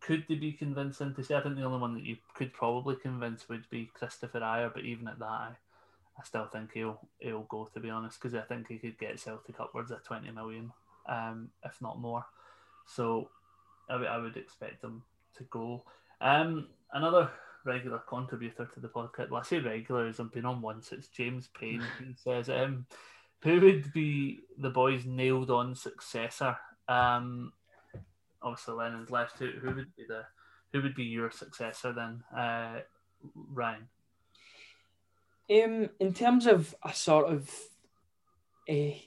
[0.00, 1.36] could they be convincing to stay?
[1.36, 4.84] I think the only one that you could probably convince would be Kristoffer Ajer, but
[4.84, 5.48] even at that, I,
[6.18, 7.68] I still think he'll he'll go.
[7.72, 10.72] To be honest, because I think he could get Celtic upwards of twenty million,
[11.08, 12.24] um, if not more.
[12.86, 13.30] So
[13.88, 15.02] I, w- I would expect him
[15.38, 15.84] to go.
[16.20, 17.30] Um, another
[17.64, 19.30] regular contributor to the podcast.
[19.30, 20.92] Well, I say regular as I've been on once.
[20.92, 21.82] It's James Payne.
[21.98, 22.86] He says, um,
[23.42, 26.56] "Who would be the boys' nailed-on successor?"
[26.88, 27.52] Um,
[28.46, 29.38] obviously Lennon's left.
[29.38, 30.22] Who, who would be the
[30.72, 32.80] who would be your successor then, uh,
[33.34, 33.88] Ryan?
[35.50, 37.50] Um, in terms of a sort of
[38.68, 38.98] a eh,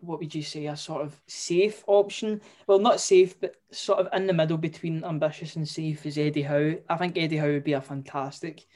[0.00, 2.40] what would you say, a sort of safe option?
[2.66, 6.42] Well, not safe, but sort of in the middle between ambitious and safe is Eddie
[6.42, 6.74] Howe.
[6.88, 8.66] I think Eddie Howe would be a fantastic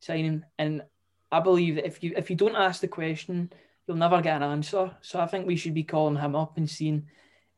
[0.00, 0.82] signing, and
[1.30, 3.52] I believe that if you if you don't ask the question,
[3.86, 4.90] you'll never get an answer.
[5.00, 7.06] So I think we should be calling him up and seeing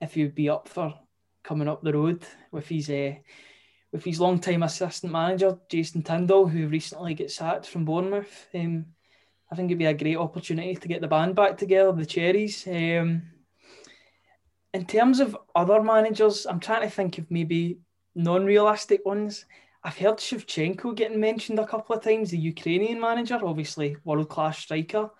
[0.00, 0.94] if he'd be up for
[1.42, 3.14] coming up the road with his uh,
[3.92, 8.48] with his long time assistant manager Jason Tindall, who recently got sacked from Bournemouth.
[8.54, 8.86] Um,
[9.50, 12.66] I think it'd be a great opportunity to get the band back together, the Cherries.
[12.68, 13.22] Um,
[14.72, 17.80] in terms of other managers, I'm trying to think of maybe
[18.14, 19.44] non-realistic ones.
[19.82, 25.10] I've heard Shevchenko getting mentioned a couple of times, the Ukrainian manager, obviously world-class striker,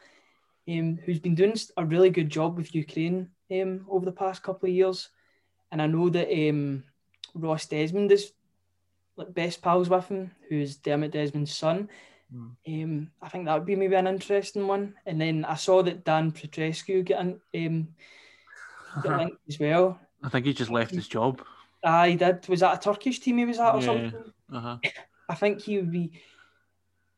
[0.69, 4.69] um, who's been doing a really good job with Ukraine um, over the past couple
[4.69, 5.09] of years.
[5.73, 6.85] And I know that um,
[7.35, 8.33] Ross Desmond is
[9.17, 11.89] like best pals with him, who's Dermot Desmond's son.
[12.35, 12.51] Mm.
[12.67, 14.95] Um, I think that would be maybe an interesting one.
[15.07, 17.89] And then I saw that Dan Petrescu get, in, um,
[19.03, 19.99] get linked as well.
[20.23, 21.43] I think he just left his job.
[21.83, 22.47] Ah, he did.
[22.49, 23.87] Was that a Turkish team he was at or yeah.
[23.87, 24.33] something?
[24.53, 24.77] Uh-huh.
[25.29, 26.13] I think he would be.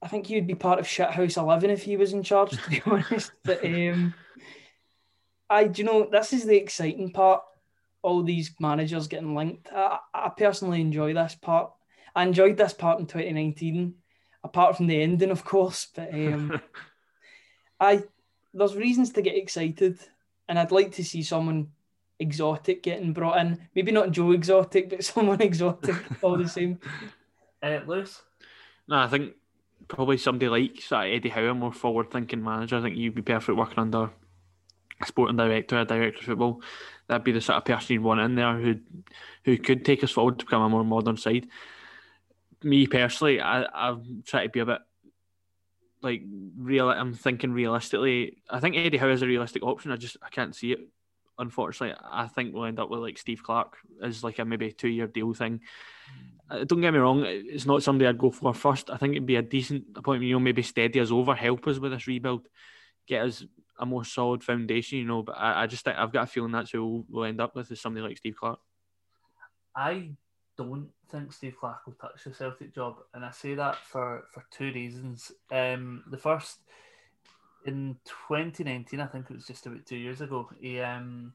[0.01, 2.51] I think he would be part of Shithouse Eleven if he was in charge.
[2.51, 4.15] To be honest, but um,
[5.49, 7.43] I do you know this is the exciting part.
[8.03, 9.73] All these managers getting linked.
[9.73, 11.73] I, I personally enjoy this part.
[12.15, 13.95] I enjoyed this part in 2019
[14.45, 15.89] apart from the ending, of course.
[15.95, 16.61] But um,
[17.81, 18.03] I
[18.55, 19.99] there's reasons to get excited,
[20.49, 21.69] and I'd like to see someone
[22.19, 23.69] exotic getting brought in.
[23.75, 26.79] Maybe not Joe Exotic, but someone exotic all the same.
[27.65, 28.21] Uh, Lewis?
[28.89, 29.35] No, I think
[29.87, 32.77] probably somebody like sort of Eddie Howe, a more forward thinking manager.
[32.77, 34.11] I think you'd be perfect working under
[35.01, 36.61] a sporting director, a director of football.
[37.13, 38.81] That'd be the sort of person you'd want in there who
[39.45, 41.47] who could take us forward to become a more modern side
[42.65, 44.79] me personally, I I'm trying to be a bit
[46.03, 46.23] like
[46.57, 46.89] real.
[46.91, 48.39] I'm thinking realistically.
[48.49, 49.93] I think Eddie Howe is a realistic option.
[49.93, 50.81] I just I can't see it.
[51.39, 54.89] Unfortunately, I think we'll end up with like Steve Clarke as like a maybe two
[54.89, 55.61] year deal thing.
[56.51, 58.91] Uh, don't get me wrong, it's not somebody I'd go for first.
[58.91, 60.29] I think it'd be a decent appointment.
[60.29, 62.47] You know, maybe steady us over, help us with this rebuild,
[63.07, 63.45] get us
[63.79, 64.99] a more solid foundation.
[64.99, 67.41] You know, but I, I just think I've got a feeling that's who we'll, end
[67.41, 68.61] up with is somebody like Steve Clarke.
[69.75, 70.11] I
[70.57, 74.45] don't think Steve Clarke will touch the Celtic job, and I say that for for
[74.51, 75.33] two reasons.
[75.51, 76.59] Um, the first,
[77.67, 77.97] in
[78.29, 81.35] 2019, I think it was just about two years ago, he um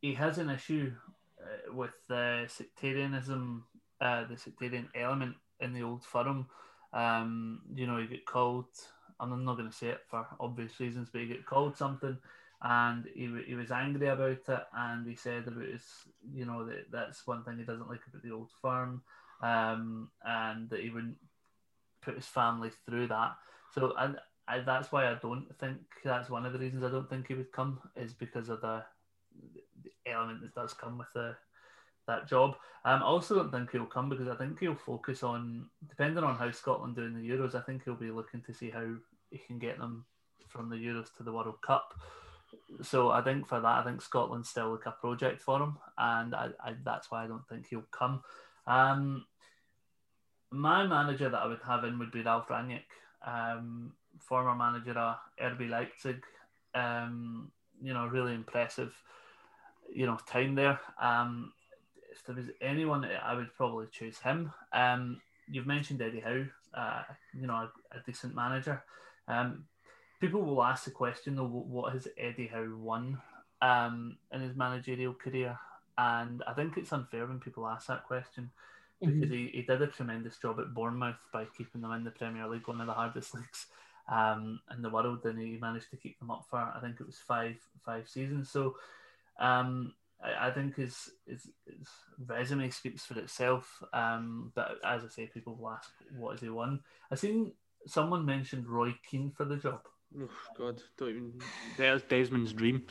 [0.00, 0.92] he has an issue
[1.40, 3.64] uh, with the sectarianism,
[4.00, 6.46] uh, the sectarian element in the old firm.
[6.92, 8.66] Um, you know, he get called.
[9.20, 12.16] I'm not going to say it for obvious reasons, but he got called something,
[12.62, 15.82] and he, he was angry about it, and he said about his,
[16.34, 19.02] you know, that that's one thing he doesn't like about the old firm,
[19.42, 21.16] um, and that he wouldn't
[22.02, 23.36] put his family through that.
[23.74, 27.08] So, and I, that's why I don't think that's one of the reasons I don't
[27.08, 28.82] think he would come is because of the,
[29.82, 31.36] the element that does come with the
[32.08, 32.56] that job.
[32.84, 36.36] Um, I also don't think he'll come because I think he'll focus on, depending on
[36.36, 38.86] how Scotland do in the Euros, I think he'll be looking to see how
[39.30, 40.04] he can get them
[40.48, 41.94] from the Euros to the World Cup.
[42.82, 46.34] So I think for that, I think Scotland's still like a project for him, and
[46.34, 48.22] I, I that's why I don't think he'll come.
[48.66, 49.26] Um,
[50.50, 52.88] my manager that I would have in would be Ralf Rangnick,
[53.26, 56.24] um, former manager of RB Leipzig.
[56.74, 57.52] Um,
[57.82, 58.92] you know, really impressive,
[59.92, 60.80] you know, time there.
[61.00, 61.52] Um,
[62.28, 64.52] there was anyone, I would probably choose him.
[64.74, 65.20] Um,
[65.50, 67.02] you've mentioned Eddie Howe, uh,
[67.32, 68.82] you know, a, a decent manager.
[69.26, 69.64] Um,
[70.20, 73.18] people will ask the question though, what has Eddie Howe won
[73.62, 75.58] um, in his managerial career?
[75.96, 78.50] And I think it's unfair when people ask that question
[79.00, 79.32] because mm-hmm.
[79.32, 82.68] he, he did a tremendous job at Bournemouth by keeping them in the Premier League,
[82.68, 83.66] one of the hardest leagues
[84.12, 87.06] um, in the world, and he managed to keep them up for I think it
[87.06, 87.56] was five
[87.86, 88.50] five seasons.
[88.50, 88.76] So
[89.38, 91.88] um, I, I think his, his, his
[92.26, 93.82] resume speaks for itself.
[93.92, 96.80] Um, but as I say, people will ask what has he won.
[97.10, 97.52] I seen
[97.86, 99.80] someone mentioned Roy Keane for the job.
[100.16, 101.32] Oh God, don't even.
[101.76, 102.84] There's Desmond's dream.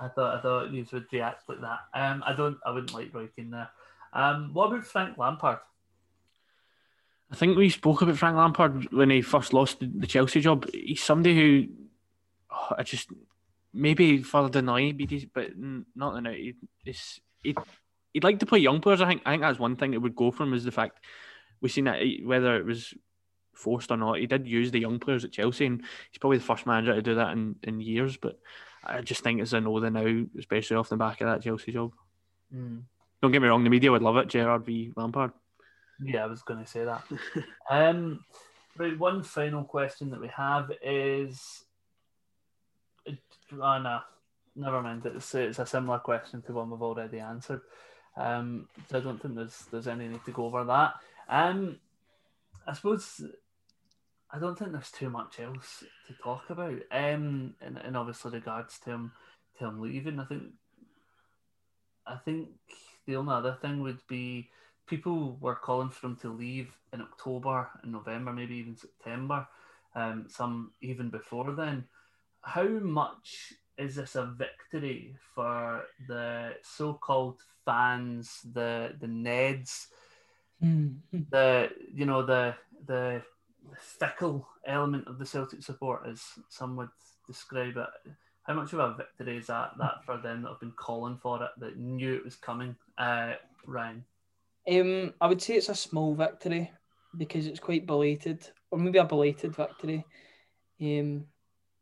[0.00, 1.80] I thought I thought you would react like that.
[1.92, 2.56] Um, I don't.
[2.64, 3.68] I wouldn't like Roy Keane there.
[4.12, 5.58] Um, what about Frank Lampard?
[7.30, 10.68] I think we spoke about Frank Lampard when he first lost the Chelsea job.
[10.72, 11.66] He's somebody who
[12.50, 13.10] oh, I just
[13.72, 15.50] maybe further than BDs, but
[15.94, 16.34] not enough.
[16.34, 16.54] He,
[16.84, 17.54] it's, he,
[18.12, 19.00] he'd like to play young players.
[19.00, 21.00] I think I think that's one thing that would go for him is the fact
[21.60, 22.94] we've seen that whether it was
[23.54, 26.44] forced or not, he did use the young players at Chelsea, and he's probably the
[26.44, 28.16] first manager to do that in, in years.
[28.16, 28.38] But
[28.84, 31.72] I just think it's a no the now, especially off the back of that Chelsea
[31.72, 31.92] job.
[32.54, 32.82] Mm.
[33.22, 35.32] Don't get me wrong, the media would love it, Gerrard v Lampard.
[36.02, 37.04] Yeah, I was going to say that.
[37.70, 38.24] um,
[38.78, 41.64] right, one final question that we have is,
[43.52, 44.00] oh no,
[44.56, 45.04] never mind.
[45.06, 47.62] It's it's a similar question to one we've already answered.
[48.16, 50.94] Um, so I don't think there's there's any need to go over that.
[51.28, 51.78] Um,
[52.66, 53.22] I suppose
[54.32, 56.78] I don't think there's too much else to talk about.
[56.92, 59.12] Um, and, and obviously regards to him,
[59.58, 60.42] to him leaving, I think,
[62.06, 62.48] I think
[63.06, 64.50] the only other thing would be
[64.86, 69.48] people were calling for him to leave in October and November, maybe even September,
[69.96, 71.84] um, some even before then.
[72.42, 79.86] How much is this a victory for the so-called fans, the the Neds,
[80.62, 81.20] mm-hmm.
[81.30, 82.54] the you know the
[82.86, 83.22] the
[83.78, 86.88] fickle element of the Celtic support, as some would
[87.26, 88.12] describe it.
[88.42, 91.42] How much of a victory is that that for them that have been calling for
[91.42, 93.34] it, that knew it was coming, uh,
[93.66, 94.04] Ryan?
[94.70, 96.70] Um, I would say it's a small victory
[97.16, 100.04] because it's quite belated, or maybe a belated victory.
[100.80, 101.26] Um,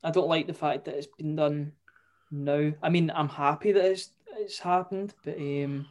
[0.03, 1.73] I don't like the fact that it's been done
[2.31, 2.73] now.
[2.83, 5.89] I mean, I'm happy that it's it's happened, but um,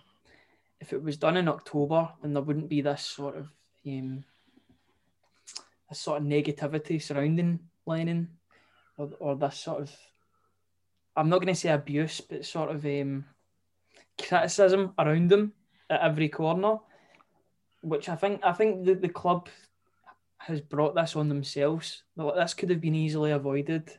[0.80, 3.50] if it was done in October, then there wouldn't be this sort of
[3.86, 4.24] um,
[5.92, 8.30] sort of negativity surrounding Lennon,
[8.98, 9.96] or, or this sort of
[11.16, 13.26] I'm not going to say abuse, but sort of um,
[14.22, 15.54] criticism around him
[15.90, 16.78] at every corner,
[17.82, 19.50] which I think I think the, the club
[20.38, 22.04] has brought this on themselves.
[22.16, 23.92] This could have been easily avoided,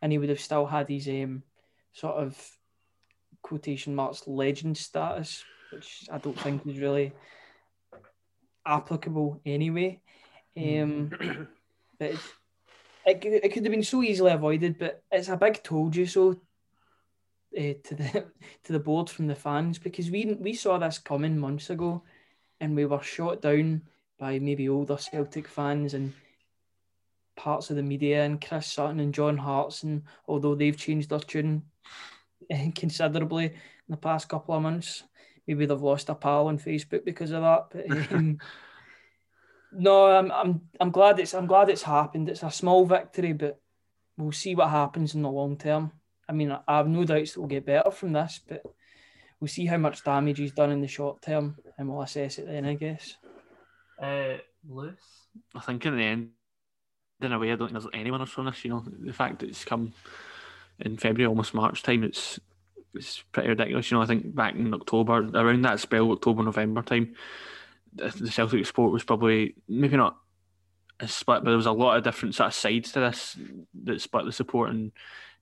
[0.00, 1.42] and he would have still had his um,
[1.92, 2.36] sort of
[3.42, 7.12] quotation marks legend status, which I don't think is really
[8.66, 10.00] applicable anyway.
[10.56, 11.10] Um,
[11.98, 15.96] but it, it, it could have been so easily avoided, but it's a big told
[15.96, 16.40] you so
[17.56, 18.26] uh, to the
[18.64, 22.02] to the board from the fans because we we saw this coming months ago,
[22.60, 23.82] and we were shot down
[24.18, 26.12] by maybe older Celtic fans and
[27.36, 31.62] parts of the media and Chris Sutton and John Hartson, although they've changed their tune
[32.74, 33.52] considerably in
[33.88, 35.04] the past couple of months.
[35.46, 37.68] Maybe they've lost a pal on Facebook because of that.
[37.70, 38.38] But um,
[39.72, 42.28] no, I'm I'm I'm glad it's I'm glad it's happened.
[42.28, 43.60] It's a small victory, but
[44.16, 45.92] we'll see what happens in the long term.
[46.28, 48.62] I mean, I have no doubts that we'll get better from this, but
[49.40, 52.46] we'll see how much damage he's done in the short term, and we'll assess it
[52.46, 53.16] then, I guess.
[54.00, 54.38] Uh,
[54.68, 55.00] Lewis.
[55.54, 56.30] I think in the end,
[57.20, 58.64] in a way, I don't think there's anyone winners from this.
[58.64, 59.92] You know, the fact that it's come
[60.78, 62.38] in February, almost March time, it's
[62.94, 63.90] it's pretty ridiculous.
[63.90, 67.14] You know, I think back in October, around that spell, October November time,
[67.94, 70.16] the, the Celtic sport was probably maybe not
[71.00, 73.36] a split, but there was a lot of different sort of sides to this
[73.84, 74.92] that split the support, and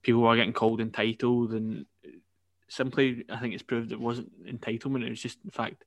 [0.01, 1.85] people were getting called entitled, and
[2.67, 5.05] simply, I think it's proved it wasn't entitlement.
[5.05, 5.83] It was just the fact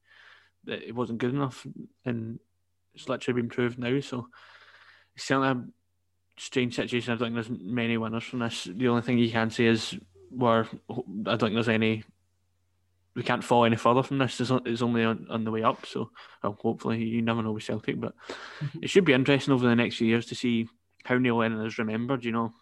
[0.64, 1.66] that it wasn't good enough,
[2.04, 2.38] and
[2.94, 4.00] it's literally been proved now.
[4.00, 4.28] So
[5.14, 5.64] it's certainly a
[6.40, 7.12] strange situation.
[7.12, 8.64] I don't think there's many winners from this.
[8.64, 9.96] The only thing you can say is
[10.30, 10.94] where I
[11.36, 12.04] don't think there's any.
[13.16, 14.40] We can't fall any further from this.
[14.40, 15.84] It's, it's only on, on the way up.
[15.84, 16.10] So
[16.42, 18.14] well, hopefully, you never know with Celtic, but
[18.82, 20.68] it should be interesting over the next few years to see
[21.04, 22.24] how Neil Lennon is remembered.
[22.24, 22.52] You know,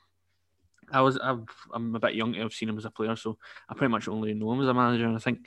[0.90, 1.36] I was i
[1.74, 4.08] am a bit young to have seen him as a player, so I pretty much
[4.08, 5.46] only know him as a manager, and I think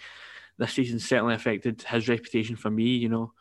[0.58, 2.84] this season certainly affected his reputation for me.
[2.84, 3.34] You know,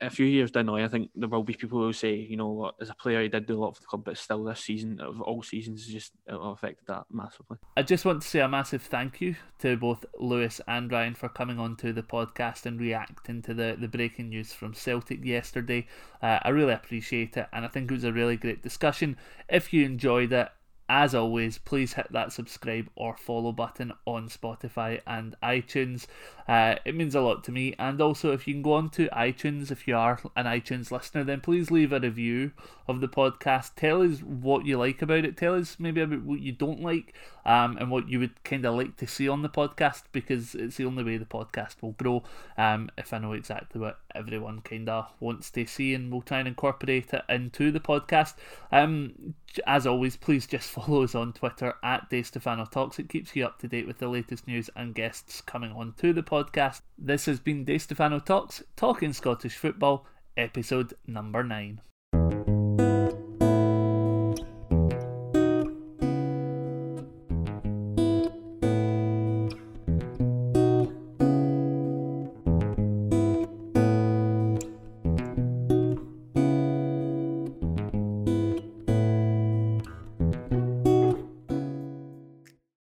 [0.00, 2.36] a few years down the line, I think there will be people who say, you
[2.36, 4.60] know, as a player, he did do a lot for the club, but still, this
[4.60, 7.58] season of all seasons, just affected that massively.
[7.76, 11.28] I just want to say a massive thank you to both Lewis and Ryan for
[11.28, 15.86] coming on to the podcast and reacting to the, the breaking news from Celtic yesterday.
[16.22, 19.18] Uh, I really appreciate it, and I think it was a really great discussion.
[19.48, 20.48] If you enjoyed it,
[20.88, 26.06] as always, please hit that subscribe or follow button on Spotify and iTunes.
[26.46, 27.74] Uh, it means a lot to me.
[27.78, 31.24] And also, if you can go on to iTunes, if you are an iTunes listener,
[31.24, 32.52] then please leave a review
[32.86, 33.72] of the podcast.
[33.76, 35.38] Tell us what you like about it.
[35.38, 37.14] Tell us maybe about what you don't like
[37.46, 40.76] um, and what you would kind of like to see on the podcast because it's
[40.76, 42.24] the only way the podcast will grow.
[42.58, 46.40] Um, if I know exactly what everyone kind of wants to see, and we'll try
[46.40, 48.34] and incorporate it into the podcast.
[48.70, 49.34] Um,
[49.66, 52.98] as always, please just follow us on Twitter at DiStefano Talks.
[52.98, 56.12] It keeps you up to date with the latest news and guests coming on to
[56.12, 56.82] the podcast.
[56.98, 61.80] This has been DiStefano Talks, talking Scottish football, episode number nine.